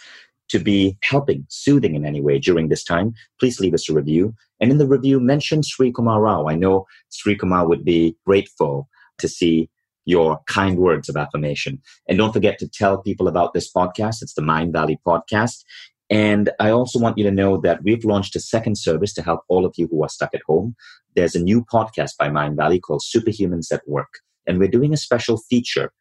to 0.50 0.60
be 0.60 0.98
helping, 1.04 1.45
soothing 1.50 1.95
in 1.95 2.06
any 2.06 2.21
way 2.21 2.39
during 2.39 2.69
this 2.69 2.84
time, 2.84 3.13
please 3.39 3.60
leave 3.60 3.76
us 3.76 3.89
a 3.89 3.93
review. 3.93 4.34
And 4.60 4.71
in 4.71 4.80
the 4.80 4.88
review, 4.88 5.19
mention 5.19 5.62
Srikumar 5.62 6.21
Rao. 6.21 6.48
I 6.48 6.56
know 6.56 6.88
Srikumar 7.12 7.67
would 7.67 7.86
be 7.86 8.17
grateful 8.26 8.89
to 9.19 9.28
see 9.28 9.69
your 10.06 10.39
kind 10.48 10.78
words 10.78 11.10
of 11.10 11.18
affirmation. 11.18 11.82
And 12.08 12.18
don't 12.18 12.34
forget 12.34 12.60
to 12.60 12.68
tell 12.68 13.02
people 13.02 13.28
about 13.28 13.54
this 13.54 13.72
podcast. 13.72 14.22
It's 14.22 14.34
the 14.34 14.41
Mindvalley 14.41 14.98
podcast. 15.06 15.63
And 16.10 16.52
I 16.60 16.70
also 16.70 17.00
want 17.00 17.18
you 17.18 17.24
to 17.24 17.32
know 17.32 17.60
that 17.62 17.84
we've 17.84 18.06
launched 18.06 18.36
a 18.36 18.39
second 18.39 18.78
service 18.78 19.13
to 19.15 19.24
help 19.24 19.41
all 19.50 19.65
of 19.65 19.74
you 19.78 19.88
who 19.88 20.04
are 20.04 20.10
stuck 20.10 20.34
at 20.36 20.44
home. 20.46 20.76
There's 21.15 21.36
a 21.36 21.41
new 21.41 21.65
podcast 21.65 22.12
by 22.18 22.30
Mindvalley 22.30 22.80
called 22.80 23.02
Superhumans 23.02 23.72
at 23.72 23.88
Work. 23.88 24.20
And 24.46 24.60
we're 24.60 24.68
doing 24.68 24.94
a 24.94 24.98
special 24.98 25.38
feature 25.38 25.91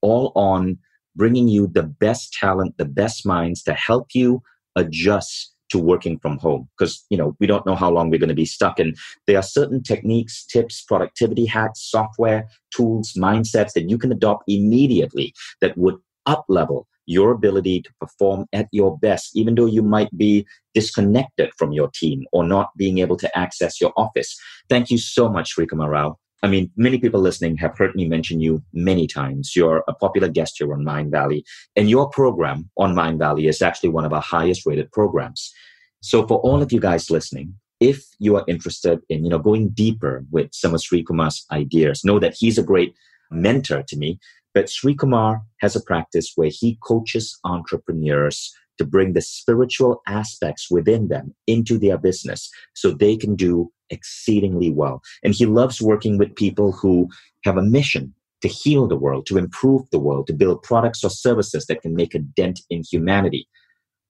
all 0.00 0.32
on 0.34 0.78
bringing 1.14 1.48
you 1.48 1.66
the 1.66 1.82
best 1.82 2.32
talent, 2.32 2.78
the 2.78 2.86
best 2.86 3.26
minds 3.26 3.62
to 3.64 3.74
help 3.74 4.08
you 4.14 4.42
adjust 4.76 5.52
to 5.70 5.78
working 5.78 6.18
from 6.18 6.38
home 6.38 6.68
because 6.78 7.04
you 7.10 7.16
know 7.16 7.36
we 7.40 7.46
don't 7.46 7.66
know 7.66 7.74
how 7.74 7.90
long 7.90 8.10
we're 8.10 8.18
going 8.18 8.28
to 8.28 8.34
be 8.34 8.44
stuck. 8.44 8.78
And 8.78 8.96
there 9.26 9.38
are 9.38 9.42
certain 9.42 9.82
techniques 9.82 10.44
tips 10.44 10.82
productivity 10.82 11.46
hacks 11.46 11.80
software 11.90 12.48
tools 12.74 13.12
mindsets 13.16 13.72
that 13.72 13.88
you 13.88 13.98
can 13.98 14.12
adopt 14.12 14.44
immediately 14.48 15.34
that 15.60 15.76
would 15.76 15.96
up 16.26 16.44
level 16.48 16.86
your 17.06 17.32
ability 17.32 17.82
to 17.82 17.90
perform 18.00 18.46
at 18.52 18.68
your 18.70 18.96
best 18.98 19.34
even 19.34 19.54
though 19.54 19.66
you 19.66 19.82
might 19.82 20.16
be 20.16 20.46
disconnected 20.74 21.50
from 21.58 21.72
your 21.72 21.90
team 21.92 22.24
or 22.30 22.44
not 22.44 22.68
being 22.76 22.98
able 22.98 23.16
to 23.16 23.38
access 23.38 23.80
your 23.80 23.92
office. 23.96 24.38
Thank 24.68 24.90
you 24.90 24.98
so 24.98 25.28
much 25.28 25.56
Srikumar 25.56 25.90
Rao 25.90 26.18
I 26.42 26.48
mean, 26.48 26.70
many 26.76 26.98
people 26.98 27.20
listening 27.20 27.56
have 27.58 27.76
heard 27.76 27.94
me 27.94 28.08
mention 28.08 28.40
you 28.40 28.62
many 28.72 29.06
times. 29.06 29.54
You're 29.54 29.84
a 29.88 29.94
popular 29.94 30.28
guest 30.28 30.56
here 30.58 30.72
on 30.72 30.84
Mindvalley, 30.84 31.42
and 31.76 31.90
your 31.90 32.08
program 32.08 32.70
on 32.78 32.94
Mindvalley 32.94 33.48
is 33.48 33.60
actually 33.60 33.90
one 33.90 34.04
of 34.04 34.12
our 34.12 34.22
highest 34.22 34.64
rated 34.64 34.90
programs. 34.90 35.52
So 36.02 36.26
for 36.26 36.38
all 36.38 36.62
of 36.62 36.72
you 36.72 36.80
guys 36.80 37.10
listening, 37.10 37.54
if 37.78 38.04
you 38.18 38.36
are 38.36 38.44
interested 38.48 39.00
in, 39.08 39.24
you 39.24 39.30
know, 39.30 39.38
going 39.38 39.70
deeper 39.70 40.24
with 40.30 40.48
some 40.52 40.74
of 40.74 40.80
Srikumar's 40.80 41.44
ideas, 41.50 42.04
know 42.04 42.18
that 42.18 42.34
he's 42.38 42.58
a 42.58 42.62
great 42.62 42.94
mentor 43.30 43.82
to 43.88 43.96
me. 43.96 44.18
But 44.54 44.66
Srikumar 44.66 45.40
has 45.60 45.76
a 45.76 45.82
practice 45.82 46.32
where 46.36 46.50
he 46.50 46.78
coaches 46.82 47.38
entrepreneurs 47.44 48.52
to 48.78 48.84
bring 48.84 49.12
the 49.12 49.20
spiritual 49.20 50.02
aspects 50.06 50.70
within 50.70 51.08
them 51.08 51.34
into 51.46 51.78
their 51.78 51.98
business 51.98 52.50
so 52.74 52.90
they 52.90 53.16
can 53.16 53.36
do 53.36 53.70
exceedingly 53.90 54.70
well. 54.70 55.02
And 55.22 55.34
he 55.34 55.46
loves 55.46 55.80
working 55.80 56.18
with 56.18 56.34
people 56.36 56.72
who 56.72 57.08
have 57.44 57.56
a 57.56 57.62
mission 57.62 58.14
to 58.42 58.48
heal 58.48 58.86
the 58.86 58.96
world, 58.96 59.26
to 59.26 59.38
improve 59.38 59.88
the 59.90 59.98
world, 59.98 60.26
to 60.26 60.32
build 60.32 60.62
products 60.62 61.04
or 61.04 61.10
services 61.10 61.66
that 61.66 61.82
can 61.82 61.94
make 61.94 62.14
a 62.14 62.20
dent 62.20 62.60
in 62.70 62.82
humanity. 62.90 63.46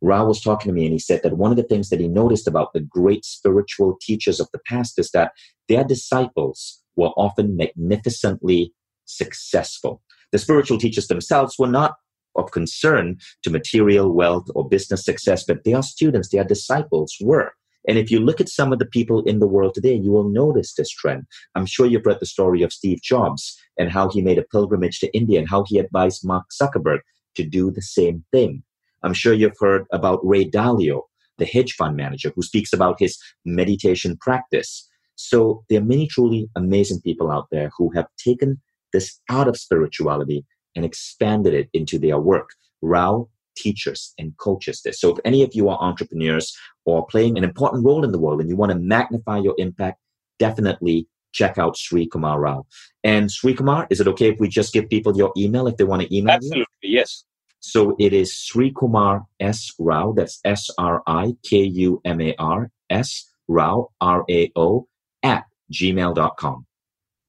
Ra 0.00 0.24
was 0.24 0.40
talking 0.40 0.70
to 0.70 0.74
me 0.74 0.84
and 0.84 0.92
he 0.92 0.98
said 0.98 1.22
that 1.22 1.36
one 1.36 1.50
of 1.50 1.56
the 1.56 1.62
things 1.62 1.90
that 1.90 2.00
he 2.00 2.08
noticed 2.08 2.48
about 2.48 2.72
the 2.72 2.80
great 2.80 3.24
spiritual 3.24 3.98
teachers 4.00 4.40
of 4.40 4.48
the 4.52 4.60
past 4.66 4.98
is 4.98 5.10
that 5.10 5.32
their 5.68 5.84
disciples 5.84 6.82
were 6.96 7.10
often 7.16 7.56
magnificently 7.56 8.72
successful. 9.04 10.00
The 10.32 10.38
spiritual 10.38 10.78
teachers 10.78 11.08
themselves 11.08 11.56
were 11.58 11.66
not 11.66 11.96
of 12.36 12.52
concern 12.52 13.18
to 13.42 13.50
material 13.50 14.12
wealth 14.12 14.46
or 14.54 14.68
business 14.68 15.04
success, 15.04 15.44
but 15.44 15.64
their 15.64 15.82
students, 15.82 16.28
their 16.28 16.44
disciples 16.44 17.16
were. 17.20 17.52
And 17.88 17.98
if 17.98 18.10
you 18.10 18.20
look 18.20 18.40
at 18.40 18.48
some 18.48 18.72
of 18.72 18.78
the 18.78 18.86
people 18.86 19.22
in 19.24 19.38
the 19.38 19.46
world 19.46 19.74
today, 19.74 19.94
you 19.94 20.10
will 20.10 20.28
notice 20.28 20.74
this 20.74 20.90
trend. 20.90 21.24
I'm 21.54 21.66
sure 21.66 21.86
you've 21.86 22.06
read 22.06 22.20
the 22.20 22.26
story 22.26 22.62
of 22.62 22.72
Steve 22.72 23.00
Jobs 23.02 23.58
and 23.78 23.90
how 23.90 24.08
he 24.10 24.22
made 24.22 24.38
a 24.38 24.44
pilgrimage 24.44 24.98
to 25.00 25.16
India 25.16 25.38
and 25.38 25.48
how 25.48 25.64
he 25.66 25.78
advised 25.78 26.24
Mark 26.24 26.46
Zuckerberg 26.60 27.00
to 27.36 27.44
do 27.44 27.70
the 27.70 27.82
same 27.82 28.24
thing. 28.32 28.62
I'm 29.02 29.14
sure 29.14 29.32
you've 29.32 29.56
heard 29.58 29.86
about 29.92 30.20
Ray 30.22 30.44
Dalio, 30.44 31.02
the 31.38 31.46
hedge 31.46 31.72
fund 31.72 31.96
manager, 31.96 32.32
who 32.36 32.42
speaks 32.42 32.72
about 32.72 33.00
his 33.00 33.18
meditation 33.44 34.18
practice. 34.20 34.86
So 35.16 35.64
there 35.68 35.80
are 35.80 35.84
many 35.84 36.06
truly 36.06 36.50
amazing 36.56 37.00
people 37.00 37.30
out 37.30 37.46
there 37.50 37.70
who 37.76 37.90
have 37.94 38.06
taken 38.22 38.60
this 38.92 39.20
out 39.30 39.48
of 39.48 39.56
spirituality 39.56 40.44
and 40.76 40.84
expanded 40.84 41.54
it 41.54 41.68
into 41.72 41.98
their 41.98 42.18
work. 42.18 42.50
Rao 42.82 43.28
teachers 43.56 44.14
and 44.18 44.36
coaches 44.38 44.82
this. 44.82 45.00
So 45.00 45.10
if 45.14 45.18
any 45.24 45.42
of 45.42 45.50
you 45.54 45.68
are 45.68 45.78
entrepreneurs 45.80 46.56
or 46.84 47.06
playing 47.06 47.38
an 47.38 47.44
important 47.44 47.84
role 47.84 48.04
in 48.04 48.12
the 48.12 48.18
world 48.18 48.40
and 48.40 48.48
you 48.48 48.56
want 48.56 48.72
to 48.72 48.78
magnify 48.78 49.38
your 49.38 49.54
impact, 49.58 49.98
definitely 50.38 51.06
check 51.32 51.58
out 51.58 51.76
Srikumar 51.76 52.40
Rao. 52.40 52.66
And 53.04 53.28
Srikumar, 53.28 53.86
is 53.90 54.00
it 54.00 54.08
okay 54.08 54.30
if 54.30 54.40
we 54.40 54.48
just 54.48 54.72
give 54.72 54.88
people 54.88 55.16
your 55.16 55.32
email 55.36 55.66
if 55.66 55.76
they 55.76 55.84
want 55.84 56.02
to 56.02 56.16
email 56.16 56.34
Absolutely, 56.34 56.66
you? 56.82 56.98
yes. 56.98 57.24
So 57.60 57.94
it 57.98 58.12
is 58.12 58.32
Srikumar 58.32 59.26
S 59.38 59.72
Rao. 59.78 60.12
That's 60.12 60.40
S 60.44 60.70
R 60.78 61.02
I 61.06 61.34
K 61.44 61.62
U 61.62 62.00
M 62.04 62.20
A 62.20 62.34
R 62.38 62.70
S 62.88 63.30
Rao 63.48 63.90
R 64.00 64.24
A 64.28 64.50
O 64.56 64.88
at 65.22 65.44
gmail.com. 65.72 66.66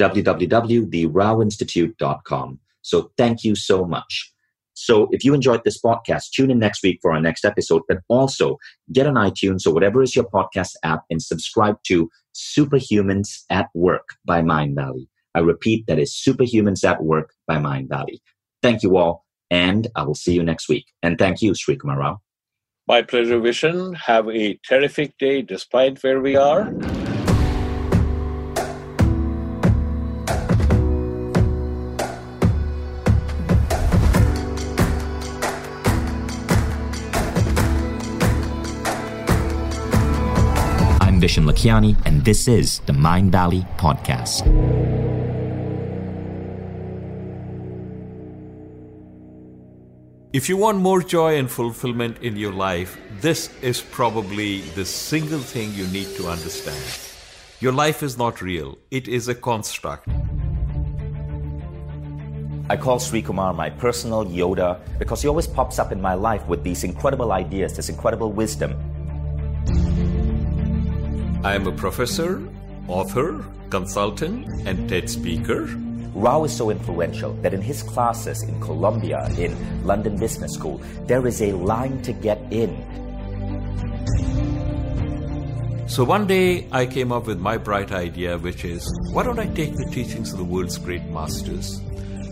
www.theraoinstitute.com. 0.00 2.60
So 2.82 3.10
thank 3.16 3.44
you 3.44 3.54
so 3.54 3.84
much. 3.84 4.32
So 4.74 5.08
if 5.10 5.24
you 5.24 5.32
enjoyed 5.32 5.62
this 5.64 5.80
podcast, 5.80 6.32
tune 6.34 6.50
in 6.50 6.58
next 6.58 6.82
week 6.82 6.98
for 7.00 7.12
our 7.12 7.20
next 7.20 7.46
episode, 7.46 7.80
but 7.88 8.00
also 8.08 8.58
get 8.92 9.06
on 9.06 9.14
iTunes 9.14 9.66
or 9.66 9.72
whatever 9.72 10.02
is 10.02 10.14
your 10.14 10.28
podcast 10.28 10.72
app 10.82 11.04
and 11.08 11.22
subscribe 11.22 11.82
to 11.84 12.10
Superhumans 12.34 13.44
at 13.48 13.70
Work 13.74 14.10
by 14.26 14.42
Mindvalley. 14.42 15.08
I 15.36 15.40
repeat, 15.40 15.86
that 15.86 15.98
is 15.98 16.14
Superhumans 16.14 16.82
at 16.82 17.04
Work 17.04 17.34
by 17.46 17.56
Mindvalley. 17.56 18.20
Thank 18.62 18.82
you 18.82 18.96
all, 18.96 19.26
and 19.50 19.86
I 19.94 20.02
will 20.02 20.14
see 20.14 20.32
you 20.32 20.42
next 20.42 20.66
week. 20.66 20.86
And 21.02 21.18
thank 21.18 21.42
you, 21.42 21.52
Srikumar 21.52 21.98
Rao. 21.98 22.22
My 22.88 23.02
pleasure, 23.02 23.38
Vishen. 23.38 23.94
Have 23.96 24.30
a 24.30 24.58
terrific 24.66 25.18
day 25.18 25.42
despite 25.42 26.02
where 26.02 26.20
we 26.22 26.36
are. 26.36 26.62
I'm 41.02 41.20
Vishen 41.20 41.44
Lakhiani, 41.44 41.94
and 42.06 42.24
this 42.24 42.48
is 42.48 42.78
the 42.86 42.94
Mindvalley 42.94 43.66
Podcast. 43.76 44.46
If 50.36 50.50
you 50.50 50.58
want 50.58 50.76
more 50.76 51.00
joy 51.00 51.38
and 51.38 51.50
fulfillment 51.50 52.18
in 52.20 52.36
your 52.36 52.52
life, 52.52 53.00
this 53.22 53.48
is 53.62 53.80
probably 53.80 54.60
the 54.76 54.84
single 54.84 55.38
thing 55.38 55.72
you 55.72 55.86
need 55.86 56.08
to 56.16 56.28
understand. 56.28 56.76
Your 57.60 57.72
life 57.72 58.02
is 58.02 58.18
not 58.18 58.42
real, 58.42 58.76
it 58.90 59.08
is 59.08 59.28
a 59.28 59.34
construct. 59.34 60.06
I 62.68 62.76
call 62.76 62.98
Srikumar 62.98 63.56
my 63.56 63.70
personal 63.70 64.26
Yoda 64.26 64.78
because 64.98 65.22
he 65.22 65.28
always 65.28 65.46
pops 65.46 65.78
up 65.78 65.90
in 65.90 66.02
my 66.02 66.12
life 66.12 66.46
with 66.46 66.62
these 66.62 66.84
incredible 66.84 67.32
ideas, 67.32 67.74
this 67.74 67.88
incredible 67.88 68.30
wisdom. 68.30 68.76
I 71.42 71.54
am 71.54 71.66
a 71.66 71.72
professor, 71.72 72.46
author, 72.88 73.42
consultant, 73.70 74.68
and 74.68 74.86
TED 74.86 75.08
speaker. 75.08 75.66
Rao 76.16 76.44
is 76.44 76.56
so 76.56 76.70
influential 76.70 77.34
that 77.42 77.52
in 77.52 77.60
his 77.60 77.82
classes 77.82 78.42
in 78.42 78.58
Columbia, 78.58 79.28
in 79.36 79.52
London 79.84 80.16
Business 80.16 80.54
School, 80.54 80.80
there 81.04 81.26
is 81.26 81.42
a 81.42 81.52
line 81.52 82.00
to 82.02 82.12
get 82.14 82.40
in. 82.50 82.72
So 85.86 86.04
one 86.04 86.26
day 86.26 86.68
I 86.72 86.86
came 86.86 87.12
up 87.12 87.26
with 87.26 87.38
my 87.38 87.58
bright 87.58 87.92
idea, 87.92 88.38
which 88.38 88.64
is 88.64 88.90
why 89.12 89.24
don't 89.24 89.38
I 89.38 89.46
take 89.48 89.76
the 89.76 89.90
teachings 89.92 90.32
of 90.32 90.38
the 90.38 90.44
world's 90.44 90.78
great 90.78 91.04
masters, 91.04 91.82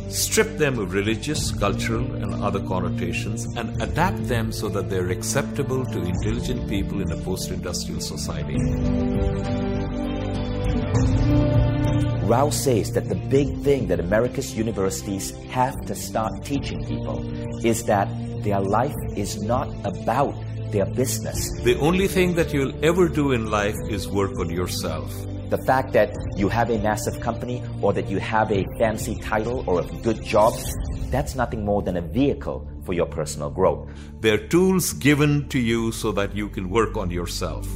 strip 0.08 0.56
them 0.56 0.78
of 0.78 0.94
religious, 0.94 1.50
cultural, 1.50 2.10
and 2.14 2.42
other 2.42 2.60
connotations, 2.60 3.44
and 3.54 3.82
adapt 3.82 4.26
them 4.26 4.50
so 4.50 4.70
that 4.70 4.88
they're 4.88 5.10
acceptable 5.10 5.84
to 5.84 5.98
intelligent 6.00 6.70
people 6.70 7.02
in 7.02 7.12
a 7.12 7.18
post 7.18 7.50
industrial 7.50 8.00
society? 8.00 8.56
Rao 12.24 12.50
says 12.50 12.92
that 12.92 13.08
the 13.08 13.14
big 13.14 13.58
thing 13.62 13.86
that 13.88 14.00
America's 14.00 14.54
universities 14.56 15.30
have 15.50 15.74
to 15.86 15.94
start 15.94 16.44
teaching 16.44 16.84
people 16.86 17.20
is 17.64 17.84
that 17.84 18.08
their 18.42 18.60
life 18.60 18.94
is 19.16 19.42
not 19.42 19.68
about 19.84 20.34
their 20.70 20.86
business. 20.86 21.50
The 21.62 21.78
only 21.78 22.08
thing 22.08 22.34
that 22.34 22.52
you'll 22.52 22.74
ever 22.84 23.08
do 23.08 23.32
in 23.32 23.50
life 23.50 23.76
is 23.88 24.08
work 24.08 24.38
on 24.38 24.50
yourself. 24.50 25.12
The 25.50 25.58
fact 25.66 25.92
that 25.92 26.10
you 26.36 26.48
have 26.48 26.70
a 26.70 26.78
massive 26.78 27.20
company 27.20 27.62
or 27.80 27.92
that 27.92 28.08
you 28.08 28.18
have 28.18 28.50
a 28.50 28.66
fancy 28.78 29.16
title 29.20 29.62
or 29.68 29.80
a 29.80 29.84
good 30.02 30.22
job, 30.22 30.54
that's 31.10 31.34
nothing 31.34 31.64
more 31.64 31.82
than 31.82 31.96
a 31.96 32.02
vehicle 32.02 32.68
for 32.84 32.92
your 32.92 33.06
personal 33.06 33.50
growth. 33.50 33.88
They're 34.20 34.48
tools 34.48 34.92
given 34.94 35.48
to 35.50 35.58
you 35.58 35.92
so 35.92 36.10
that 36.12 36.34
you 36.34 36.48
can 36.48 36.70
work 36.70 36.96
on 36.96 37.10
yourself. 37.10 37.68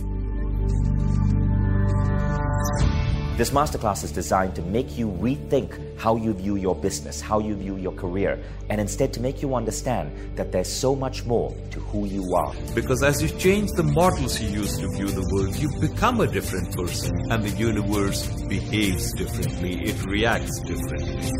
This 3.38 3.50
masterclass 3.50 4.02
is 4.02 4.10
designed 4.10 4.56
to 4.56 4.62
make 4.62 4.98
you 4.98 5.06
rethink 5.06 5.96
how 5.96 6.16
you 6.16 6.34
view 6.34 6.56
your 6.56 6.74
business, 6.74 7.20
how 7.20 7.38
you 7.38 7.54
view 7.54 7.76
your 7.76 7.92
career, 7.92 8.42
and 8.68 8.80
instead 8.80 9.12
to 9.12 9.20
make 9.20 9.42
you 9.42 9.54
understand 9.54 10.10
that 10.34 10.50
there's 10.50 10.68
so 10.68 10.96
much 10.96 11.24
more 11.24 11.54
to 11.70 11.78
who 11.78 12.06
you 12.06 12.34
are. 12.34 12.52
Because 12.74 13.00
as 13.04 13.22
you 13.22 13.28
change 13.38 13.70
the 13.76 13.84
models 13.84 14.40
you 14.40 14.48
use 14.48 14.76
to 14.78 14.88
view 14.88 15.06
the 15.06 15.24
world, 15.32 15.54
you 15.54 15.70
become 15.80 16.20
a 16.20 16.26
different 16.26 16.74
person, 16.74 17.12
and 17.30 17.44
the 17.44 17.50
universe 17.50 18.26
behaves 18.48 19.12
differently, 19.12 19.84
it 19.84 20.04
reacts 20.06 20.58
differently. 20.62 21.30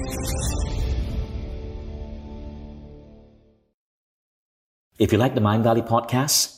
If 5.00 5.10
you 5.10 5.18
like 5.18 5.34
the 5.34 5.40
Mindvalley 5.40 5.84
podcast, 5.84 6.57